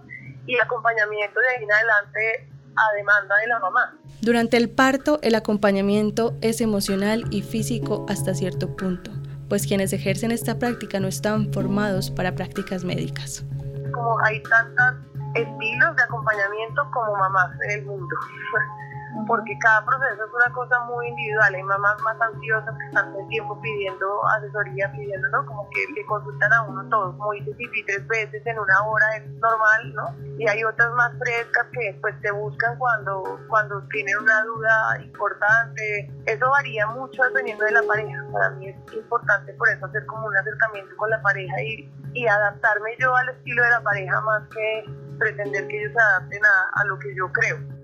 y 0.46 0.58
acompañamiento 0.58 1.40
de 1.40 1.48
ahí 1.48 1.64
en 1.64 1.72
adelante 1.72 2.48
a 2.76 2.96
demanda 2.96 3.36
de 3.36 3.46
la 3.46 3.58
mamá. 3.58 3.94
Durante 4.22 4.56
el 4.56 4.70
parto, 4.70 5.18
el 5.22 5.34
acompañamiento 5.34 6.36
es 6.40 6.60
emocional 6.60 7.24
y 7.30 7.42
físico 7.42 8.06
hasta 8.08 8.34
cierto 8.34 8.76
punto, 8.76 9.10
pues 9.48 9.66
quienes 9.66 9.92
ejercen 9.92 10.30
esta 10.30 10.58
práctica 10.58 11.00
no 11.00 11.08
están 11.08 11.52
formados 11.52 12.10
para 12.10 12.34
prácticas 12.34 12.84
médicas. 12.84 13.44
Como 13.92 14.18
hay 14.24 14.42
tantos 14.42 15.06
estilos 15.34 15.96
de 15.96 16.02
acompañamiento 16.02 16.82
como 16.92 17.16
mamás 17.16 17.50
en 17.64 17.80
el 17.80 17.86
mundo. 17.86 18.16
porque 19.26 19.56
cada 19.58 19.84
proceso 19.84 20.24
es 20.24 20.32
una 20.32 20.52
cosa 20.52 20.80
muy 20.84 21.08
individual. 21.08 21.54
Hay 21.54 21.62
mamás 21.62 22.00
más 22.02 22.20
ansiosas 22.20 22.74
que 22.78 22.86
están 22.86 23.12
todo 23.12 23.20
el 23.20 23.28
tiempo 23.28 23.60
pidiendo 23.60 24.26
asesoría, 24.28 24.90
pidiendo, 24.92 25.28
¿no? 25.28 25.46
Como 25.46 25.68
que 25.70 25.80
le 25.94 26.04
consultan 26.06 26.52
a 26.52 26.62
uno 26.62 26.88
todos, 26.88 27.16
muy 27.16 27.40
difícil, 27.40 27.84
tres 27.86 28.06
veces 28.08 28.46
en 28.46 28.58
una 28.58 28.82
hora 28.84 29.16
es 29.16 29.28
normal, 29.28 29.94
¿no? 29.94 30.16
Y 30.38 30.48
hay 30.48 30.64
otras 30.64 30.92
más 30.92 31.12
frescas 31.18 31.66
que 31.72 31.98
pues 32.00 32.18
te 32.20 32.30
buscan 32.30 32.78
cuando, 32.78 33.40
cuando 33.48 33.82
tienen 33.90 34.16
una 34.18 34.42
duda 34.44 35.00
importante. 35.02 36.10
Eso 36.26 36.50
varía 36.50 36.86
mucho 36.88 37.22
dependiendo 37.24 37.64
de 37.64 37.72
la 37.72 37.82
pareja. 37.82 38.24
Para 38.32 38.50
mí 38.50 38.68
es 38.68 38.92
importante 38.94 39.52
por 39.54 39.68
eso 39.68 39.86
hacer 39.86 40.06
como 40.06 40.26
un 40.26 40.36
acercamiento 40.36 40.96
con 40.96 41.10
la 41.10 41.20
pareja 41.22 41.62
y, 41.62 41.92
y 42.14 42.26
adaptarme 42.26 42.90
yo 42.98 43.14
al 43.14 43.28
estilo 43.30 43.62
de 43.62 43.70
la 43.70 43.80
pareja 43.82 44.20
más 44.20 44.42
que 44.48 44.84
pretender 45.18 45.68
que 45.68 45.80
ellos 45.80 45.92
se 45.92 46.00
adapten 46.00 46.40
a 46.44 46.84
lo 46.84 46.98
que 46.98 47.14
yo 47.14 47.30
creo. 47.32 47.79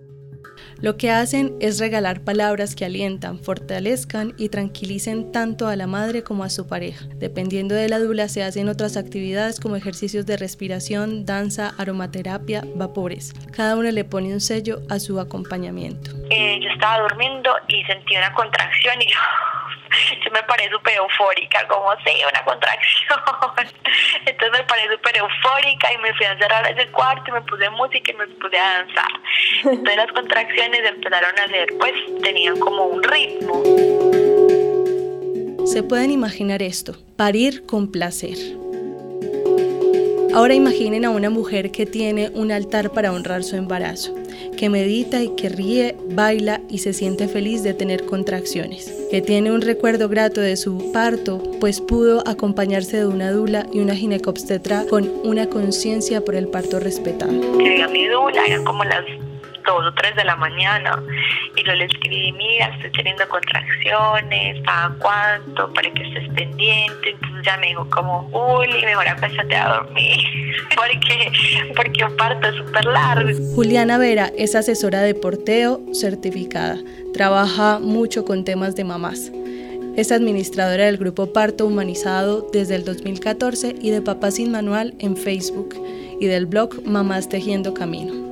Lo 0.80 0.96
que 0.96 1.10
hacen 1.10 1.54
es 1.60 1.78
regalar 1.78 2.20
palabras 2.20 2.74
que 2.74 2.84
alientan, 2.84 3.38
fortalezcan 3.38 4.34
y 4.36 4.48
tranquilicen 4.48 5.32
tanto 5.32 5.68
a 5.68 5.76
la 5.76 5.86
madre 5.86 6.22
como 6.22 6.44
a 6.44 6.50
su 6.50 6.66
pareja. 6.66 7.06
Dependiendo 7.16 7.74
de 7.74 7.88
la 7.88 7.98
dula 7.98 8.28
se 8.28 8.42
hacen 8.42 8.68
otras 8.68 8.96
actividades 8.96 9.60
como 9.60 9.76
ejercicios 9.76 10.26
de 10.26 10.36
respiración, 10.36 11.24
danza, 11.24 11.74
aromaterapia, 11.78 12.64
vapores. 12.74 13.32
Cada 13.52 13.76
uno 13.76 13.90
le 13.90 14.04
pone 14.04 14.32
un 14.32 14.40
sello 14.40 14.82
a 14.88 14.98
su 14.98 15.20
acompañamiento. 15.20 16.10
Eh, 16.30 16.58
yo 16.62 16.70
estaba 16.70 17.00
durmiendo 17.02 17.50
y 17.68 17.82
sentí 17.84 18.16
una 18.16 18.32
contracción 18.34 19.00
y 19.00 19.06
yo 19.10 19.18
yo 20.24 20.30
me 20.30 20.42
paré 20.44 20.70
súper 20.70 20.94
eufórica, 20.94 21.66
como 21.68 21.92
sí, 22.04 22.12
una 22.30 22.44
contracción. 22.44 23.20
Entonces 24.26 24.58
me 24.58 24.64
paré 24.64 24.90
súper 24.90 25.16
eufórica 25.16 25.92
y 25.92 25.98
me 25.98 26.14
fui 26.14 26.26
a 26.26 26.32
encerrar 26.32 26.70
ese 26.70 26.88
cuarto 26.90 27.24
y 27.28 27.32
me 27.32 27.40
puse 27.42 27.70
música 27.70 28.12
y 28.12 28.14
me 28.14 28.26
puse 28.26 28.58
a 28.58 28.78
danzar. 28.78 29.12
Entonces 29.64 29.96
las 29.96 30.12
contracciones 30.12 30.80
empezaron 30.84 31.38
a 31.38 31.44
hacer, 31.44 31.68
pues 31.78 31.92
tenían 32.22 32.58
como 32.58 32.84
un 32.84 33.02
ritmo. 33.02 33.62
Se 35.66 35.82
pueden 35.82 36.10
imaginar 36.10 36.62
esto, 36.62 36.94
parir 37.16 37.66
con 37.66 37.90
placer. 37.90 38.36
Ahora 40.34 40.54
imaginen 40.54 41.04
a 41.04 41.10
una 41.10 41.30
mujer 41.30 41.70
que 41.70 41.86
tiene 41.86 42.30
un 42.34 42.52
altar 42.52 42.90
para 42.90 43.10
honrar 43.12 43.42
su 43.42 43.56
embarazo 43.56 44.14
que 44.56 44.68
medita 44.68 45.22
y 45.22 45.30
que 45.30 45.48
ríe, 45.48 45.96
baila 46.10 46.60
y 46.68 46.78
se 46.78 46.92
siente 46.92 47.28
feliz 47.28 47.62
de 47.62 47.74
tener 47.74 48.04
contracciones, 48.06 48.92
que 49.10 49.22
tiene 49.22 49.52
un 49.52 49.60
recuerdo 49.60 50.08
grato 50.08 50.40
de 50.40 50.56
su 50.56 50.92
parto, 50.92 51.42
pues 51.60 51.80
pudo 51.80 52.22
acompañarse 52.26 52.98
de 52.98 53.06
una 53.06 53.30
dula 53.30 53.66
y 53.72 53.80
una 53.80 53.94
ginecobstetra 53.94 54.86
con 54.86 55.10
una 55.24 55.46
conciencia 55.46 56.24
por 56.24 56.34
el 56.34 56.48
parto 56.48 56.80
respetado. 56.80 57.32
Que 57.58 57.86
mi 57.88 58.06
dula, 58.06 58.44
eran 58.46 58.64
como 58.64 58.84
las 58.84 59.04
dos 59.66 59.86
o 59.86 59.92
tres 59.94 60.14
de 60.16 60.24
la 60.24 60.36
mañana 60.36 61.02
y 61.56 61.64
yo 61.64 61.74
le 61.74 61.84
escribí, 61.84 62.32
mira, 62.32 62.66
estoy 62.76 62.92
teniendo 62.92 63.28
contracciones, 63.28 64.62
¿a 64.66 64.90
cuánto? 64.98 65.72
Para 65.72 65.90
que 65.92 66.02
estés 66.02 66.28
pendiente. 66.34 67.10
Entonces 67.10 67.42
ya 67.44 67.56
me 67.58 67.68
dijo 67.68 67.88
como, 67.90 68.28
Juli, 68.30 68.84
mejor 68.84 69.08
acuéstate 69.08 69.56
a 69.56 69.68
dormir, 69.76 70.18
porque, 70.76 71.32
porque 71.74 72.04
un 72.04 72.16
parto 72.16 72.48
es 72.48 72.56
súper 72.56 72.84
largo. 72.84 73.30
Juliana 73.54 73.98
Vera 73.98 74.30
es 74.36 74.54
asesora 74.54 75.02
de 75.02 75.14
porteo 75.14 75.80
certificada, 75.92 76.78
trabaja 77.12 77.78
mucho 77.78 78.24
con 78.24 78.44
temas 78.44 78.76
de 78.76 78.84
mamás. 78.84 79.32
Es 79.96 80.12
administradora 80.12 80.84
del 80.84 80.98
grupo 80.98 81.32
Parto 81.32 81.64
Humanizado 81.64 82.46
desde 82.52 82.74
el 82.74 82.84
2014 82.84 83.76
y 83.80 83.90
de 83.90 84.02
Papá 84.02 84.30
Sin 84.30 84.50
Manual 84.50 84.94
en 84.98 85.16
Facebook 85.16 85.74
y 86.20 86.26
del 86.26 86.44
blog 86.44 86.82
Mamás 86.84 87.30
Tejiendo 87.30 87.72
Camino. 87.72 88.25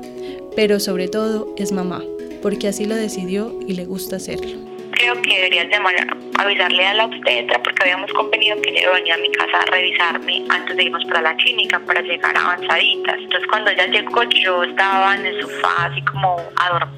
Pero 0.57 0.81
sobre 0.81 1.09
todo 1.09 1.53
es 1.57 1.73
mamá, 1.73 2.03
porque 2.43 2.69
así 2.69 2.85
lo 2.85 2.95
decidió 2.95 3.59
y 3.67 3.75
le 3.75 3.87
gusta 3.87 4.17
hacerlo 4.17 4.74
creo 4.95 5.21
que 5.23 5.37
deberías 5.37 5.69
llamar, 5.69 5.95
avisarle 6.39 6.87
a 6.87 6.95
la 6.95 7.05
obstetra 7.05 7.63
porque 7.63 7.83
habíamos 7.83 8.13
convenido 8.13 8.61
que 8.63 8.71
ella 8.71 8.91
venía 8.93 9.15
a 9.15 9.19
mi 9.19 9.31
casa 9.33 9.59
a 9.61 9.71
revisarme 9.71 10.45
antes 10.51 10.77
de 10.77 10.85
irnos 10.85 11.05
para 11.07 11.23
la 11.23 11.37
clínica 11.37 11.81
para 11.81 12.01
llegar 12.01 12.37
avanzaditas. 12.37 13.17
Entonces 13.19 13.49
cuando 13.49 13.71
ella 13.71 13.87
llegó 13.87 14.23
yo 14.25 14.65
estaba 14.65 15.17
en 15.17 15.27
el 15.27 15.41
sofá 15.43 15.87
así 15.87 16.03
como 16.03 16.37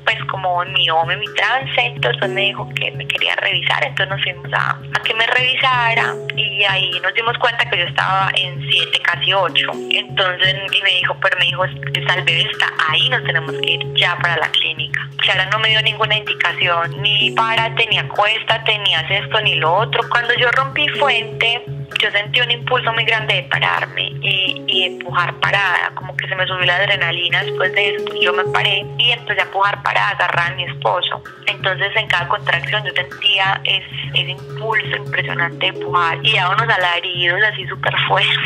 pues 0.05 0.19
como 0.31 0.63
en 0.63 0.73
mi 0.73 0.89
home, 0.91 1.17
mi 1.17 1.27
trance, 1.35 1.81
entonces 1.81 2.31
me 2.31 2.43
dijo 2.43 2.69
que 2.75 2.91
me 2.93 3.07
quería 3.07 3.35
revisar, 3.37 3.85
entonces 3.85 4.09
nos 4.09 4.23
fuimos 4.23 4.53
a, 4.53 4.71
a 4.71 5.03
que 5.03 5.15
me 5.15 5.27
revisara 5.27 6.15
y 6.37 6.65
ahí 6.65 6.91
nos 7.03 7.15
dimos 7.15 7.37
cuenta 7.39 7.69
que 7.69 7.79
yo 7.79 7.85
estaba 7.85 8.31
en 8.35 8.61
7, 8.71 8.99
casi 9.03 9.33
8. 9.33 9.71
Entonces 9.91 10.55
y 10.73 10.83
me 10.83 10.91
dijo, 10.91 11.17
pero 11.21 11.39
me 11.39 11.47
dijo, 11.47 11.65
el 11.65 12.25
bebé 12.25 12.49
ahí, 12.89 13.09
nos 13.09 13.23
tenemos 13.25 13.53
que 13.53 13.73
ir 13.73 13.95
ya 13.95 14.17
para 14.17 14.37
la 14.37 14.49
clínica. 14.49 15.09
Clara 15.19 15.47
no 15.51 15.59
me 15.59 15.69
dio 15.69 15.83
ninguna 15.83 16.17
indicación, 16.17 17.03
ni 17.03 17.31
párate, 17.33 17.86
ni 17.91 17.99
acuéstate, 17.99 18.79
ni 18.79 18.95
haces 18.95 19.25
esto, 19.25 19.41
ni 19.41 19.57
lo 19.57 19.75
otro. 19.75 20.03
Cuando 20.11 20.35
yo 20.35 20.51
rompí 20.53 20.89
fuente, 20.89 21.65
yo 22.01 22.11
sentí 22.11 22.41
un 22.41 22.51
impulso 22.51 22.93
muy 22.93 23.05
grande 23.05 23.35
de 23.35 23.43
pararme 23.45 24.13
y, 24.21 24.63
y, 24.67 24.85
empujar 24.85 25.35
parada, 25.41 25.93
como 25.95 26.17
que 26.17 26.29
se 26.29 26.35
me 26.35 26.47
subió 26.47 26.65
la 26.67 26.77
adrenalina 26.77 27.43
después 27.43 27.73
de 27.73 27.97
eso, 27.97 28.05
yo 28.21 28.33
me 28.33 28.45
paré 28.45 28.85
y 28.99 29.13
empecé 29.13 29.41
a 29.41 29.45
empujar 29.45 29.83
parada, 29.83 30.11
agarrar 30.11 30.53
a 30.53 30.55
mi 30.57 30.65
esposo. 30.65 31.23
Entonces 31.47 31.91
en 31.97 32.07
cada 32.09 32.29
contracción 32.29 32.85
yo 32.85 32.93
sentía 32.93 33.61
ese, 33.65 33.87
ese 34.15 34.31
impulso 34.31 34.97
impresionante 34.97 35.59
de 35.59 35.67
empujar 35.79 36.19
y 36.23 36.35
daba 36.35 36.55
unos 36.55 36.69
alaridos 36.69 37.41
así 37.53 37.67
súper 37.67 37.95
fuertes. 38.09 38.37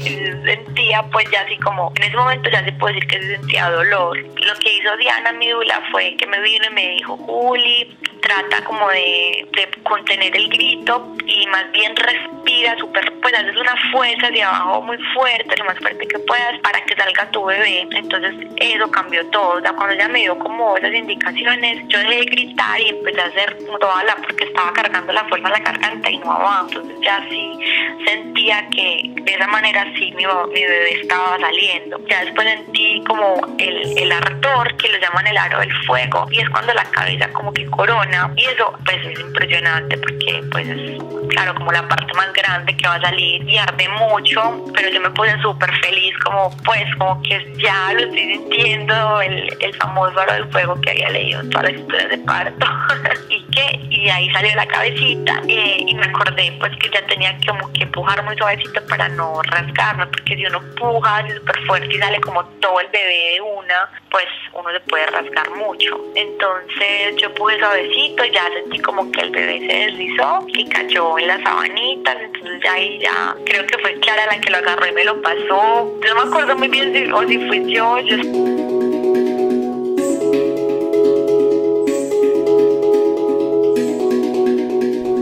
sentía 0.44 1.02
pues 1.10 1.30
ya 1.30 1.42
así 1.42 1.56
como, 1.58 1.92
en 1.96 2.04
ese 2.04 2.16
momento 2.16 2.50
ya 2.50 2.64
se 2.64 2.72
puede 2.72 2.94
decir 2.94 3.08
que 3.08 3.22
se 3.22 3.36
sentía 3.36 3.70
dolor. 3.70 4.16
Lo 4.18 4.54
que 4.60 4.72
hizo 4.72 4.96
Diana, 4.96 5.32
mi 5.32 5.48
dula, 5.48 5.82
fue 5.90 6.16
que 6.16 6.26
me 6.26 6.40
vino 6.40 6.64
y 6.70 6.74
me 6.74 6.88
dijo, 6.90 7.16
Juli, 7.16 7.96
trata 8.20 8.64
como 8.64 8.88
de, 8.88 9.46
de 9.52 9.82
contener 9.82 10.36
el 10.36 10.48
grito 10.48 11.16
y 11.26 11.46
más 11.46 11.70
bien 11.72 11.94
respira 12.50 12.76
súper, 12.78 13.12
pues 13.20 13.34
haces 13.34 13.56
una 13.56 13.74
fuerza 13.92 14.30
de 14.30 14.42
abajo 14.42 14.82
muy 14.82 14.98
fuerte, 15.14 15.56
lo 15.56 15.64
más 15.64 15.78
fuerte 15.78 16.06
que 16.06 16.18
puedas 16.20 16.58
para 16.62 16.80
que 16.84 16.94
salga 16.96 17.30
tu 17.30 17.44
bebé. 17.44 17.86
Entonces 17.92 18.34
eso 18.56 18.90
cambió 18.90 19.24
todo. 19.30 19.58
O 19.58 19.60
sea, 19.60 19.72
cuando 19.72 19.94
ella 19.94 20.08
me 20.08 20.20
dio 20.20 20.38
como 20.38 20.76
esas 20.76 20.92
indicaciones, 20.92 21.86
yo 21.88 21.98
dejé 21.98 22.16
de 22.16 22.24
gritar 22.24 22.80
y 22.80 22.88
empecé 22.88 23.20
a 23.20 23.26
hacer 23.26 23.58
toda 23.80 24.04
la, 24.04 24.16
porque 24.16 24.44
estaba 24.44 24.72
cargando 24.72 25.12
la 25.12 25.24
fuerza 25.24 25.48
la 25.48 25.58
garganta 25.58 26.10
y 26.10 26.18
no 26.18 26.32
abajo. 26.32 26.68
Entonces 26.68 26.96
ya 27.02 27.24
sí 27.28 27.58
sentía 28.06 28.66
que 28.70 29.10
de 29.22 29.32
esa 29.32 29.46
manera 29.46 29.84
sí 29.96 30.12
mi, 30.12 30.24
mi 30.24 30.64
bebé 30.64 31.00
estaba 31.00 31.38
saliendo. 31.38 32.00
Ya 32.08 32.24
después 32.24 32.48
sentí 32.48 33.02
como 33.06 33.40
el, 33.58 33.98
el 33.98 34.12
ardor, 34.12 34.76
que 34.76 34.88
lo 34.88 34.98
llaman 34.98 35.26
el 35.26 35.36
aro 35.36 35.60
del 35.60 35.72
fuego, 35.86 36.26
y 36.30 36.40
es 36.40 36.50
cuando 36.50 36.74
la 36.74 36.84
cabeza 36.84 37.28
como 37.32 37.52
que 37.52 37.66
corona. 37.66 38.32
Y 38.36 38.44
eso 38.46 38.72
pues 38.84 38.98
es 39.04 39.18
impresionante 39.20 39.96
porque 39.98 40.42
pues 40.50 40.68
es 40.68 41.02
claro, 41.28 41.54
como 41.54 41.72
la 41.72 41.86
parte 41.88 42.12
más 42.14 42.32
grande 42.32 42.39
que 42.76 42.88
va 42.88 42.94
a 42.94 43.00
salir 43.00 43.48
y 43.48 43.58
arde 43.58 43.88
mucho, 43.88 44.64
pero 44.74 44.90
yo 44.90 45.00
me 45.00 45.10
puse 45.10 45.40
súper 45.42 45.70
feliz, 45.80 46.14
como 46.24 46.50
pues, 46.64 46.84
como 46.98 47.20
que 47.22 47.54
ya 47.58 47.92
lo 47.92 48.00
estoy 48.00 48.34
sintiendo, 48.34 49.20
el, 49.20 49.56
el 49.60 49.74
famoso 49.74 50.18
aro 50.18 50.32
del 50.32 50.46
fuego 50.50 50.80
que 50.80 50.90
había 50.90 51.10
leído 51.10 51.42
todas 51.50 51.72
las 51.72 51.80
historias 51.80 52.08
de 52.10 52.18
parto. 52.18 52.66
que, 53.50 53.80
y 53.90 54.08
ahí 54.08 54.30
salió 54.30 54.54
la 54.54 54.66
cabecita 54.66 55.42
eh, 55.48 55.84
y 55.86 55.94
me 55.94 56.06
acordé 56.06 56.52
pues 56.58 56.72
que 56.78 56.90
ya 56.90 57.04
tenía 57.06 57.36
como 57.46 57.72
que 57.72 57.84
empujar 57.84 58.22
muy 58.24 58.36
suavecito 58.36 58.84
para 58.86 59.08
no 59.08 59.42
rascarme, 59.42 60.06
porque 60.06 60.36
si 60.36 60.46
uno 60.46 60.60
puja 60.76 61.26
súper 61.28 61.66
fuerte 61.66 61.94
y 61.94 61.98
sale 61.98 62.20
como 62.20 62.44
todo 62.60 62.80
el 62.80 62.88
bebé 62.88 63.34
de 63.34 63.40
una, 63.40 63.90
pues 64.10 64.26
uno 64.52 64.70
se 64.72 64.80
puede 64.80 65.06
rascar 65.06 65.50
mucho. 65.50 66.00
Entonces 66.14 67.16
yo 67.16 67.32
puse 67.34 67.58
suavecito, 67.58 68.24
ya 68.26 68.48
sentí 68.48 68.78
como 68.80 69.10
que 69.12 69.20
el 69.20 69.30
bebé 69.30 69.60
se 69.60 69.76
deslizó 69.76 70.46
y 70.48 70.68
cayó 70.68 71.18
en 71.18 71.26
las 71.26 71.42
sabanitas, 71.42 72.16
entonces 72.20 72.60
ya 72.62 72.72
ahí 72.72 72.98
ya 73.00 73.34
creo 73.46 73.66
que 73.66 73.78
fue 73.78 73.94
Clara 74.00 74.26
la 74.26 74.40
que 74.40 74.50
lo 74.50 74.58
agarró 74.58 74.86
y 74.86 74.92
me 74.92 75.04
lo 75.04 75.20
pasó. 75.22 75.92
No 76.06 76.14
me 76.14 76.20
acuerdo 76.22 76.56
muy 76.56 76.68
bien 76.68 76.92
si, 76.92 77.10
o 77.10 77.26
si 77.26 77.38
fui 77.46 77.72
yo. 77.72 77.98
yo... 78.00 78.79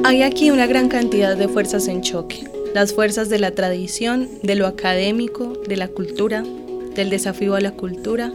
Hay 0.08 0.22
aquí 0.22 0.50
una 0.50 0.66
gran 0.66 0.88
cantidad 0.88 1.36
de 1.36 1.48
fuerzas 1.48 1.86
en 1.86 2.00
choque. 2.00 2.48
Las 2.74 2.94
fuerzas 2.94 3.28
de 3.28 3.38
la 3.38 3.50
tradición, 3.50 4.26
de 4.42 4.54
lo 4.54 4.66
académico, 4.66 5.52
de 5.68 5.76
la 5.76 5.88
cultura, 5.88 6.42
del 6.94 7.10
desafío 7.10 7.54
a 7.56 7.60
la 7.60 7.72
cultura, 7.72 8.32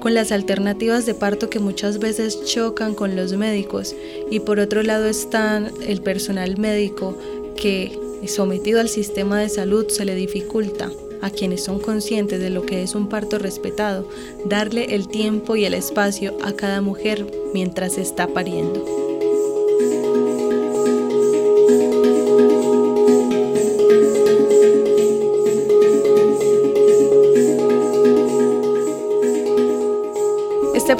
con 0.00 0.14
las 0.14 0.32
alternativas 0.32 1.06
de 1.06 1.14
parto 1.14 1.48
que 1.48 1.60
muchas 1.60 2.00
veces 2.00 2.44
chocan 2.44 2.96
con 2.96 3.14
los 3.14 3.34
médicos 3.34 3.94
y 4.32 4.40
por 4.40 4.58
otro 4.58 4.82
lado 4.82 5.06
están 5.06 5.70
el 5.86 6.02
personal 6.02 6.58
médico 6.58 7.16
que 7.56 7.96
sometido 8.26 8.80
al 8.80 8.88
sistema 8.88 9.38
de 9.38 9.48
salud 9.48 9.86
se 9.90 10.04
le 10.04 10.16
dificulta 10.16 10.90
a 11.20 11.30
quienes 11.30 11.62
son 11.62 11.78
conscientes 11.78 12.40
de 12.40 12.50
lo 12.50 12.66
que 12.66 12.82
es 12.82 12.96
un 12.96 13.08
parto 13.08 13.38
respetado, 13.38 14.08
darle 14.44 14.96
el 14.96 15.06
tiempo 15.06 15.54
y 15.54 15.66
el 15.66 15.74
espacio 15.74 16.36
a 16.42 16.50
cada 16.50 16.80
mujer 16.80 17.24
mientras 17.54 17.96
está 17.96 18.26
pariendo. 18.26 19.02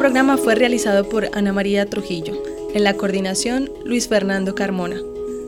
Programa 0.03 0.37
fue 0.37 0.57
realizado 0.57 1.09
por 1.09 1.29
Ana 1.33 1.53
María 1.53 1.87
Trujillo, 1.87 2.35
en 2.75 2.83
la 2.83 2.95
coordinación 2.95 3.71
Luis 3.85 4.09
Fernando 4.09 4.57
Carmona 4.57 5.01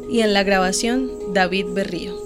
y 0.09 0.21
en 0.21 0.33
la 0.33 0.45
grabación 0.45 1.11
David 1.33 1.67
Berrío. 1.75 2.24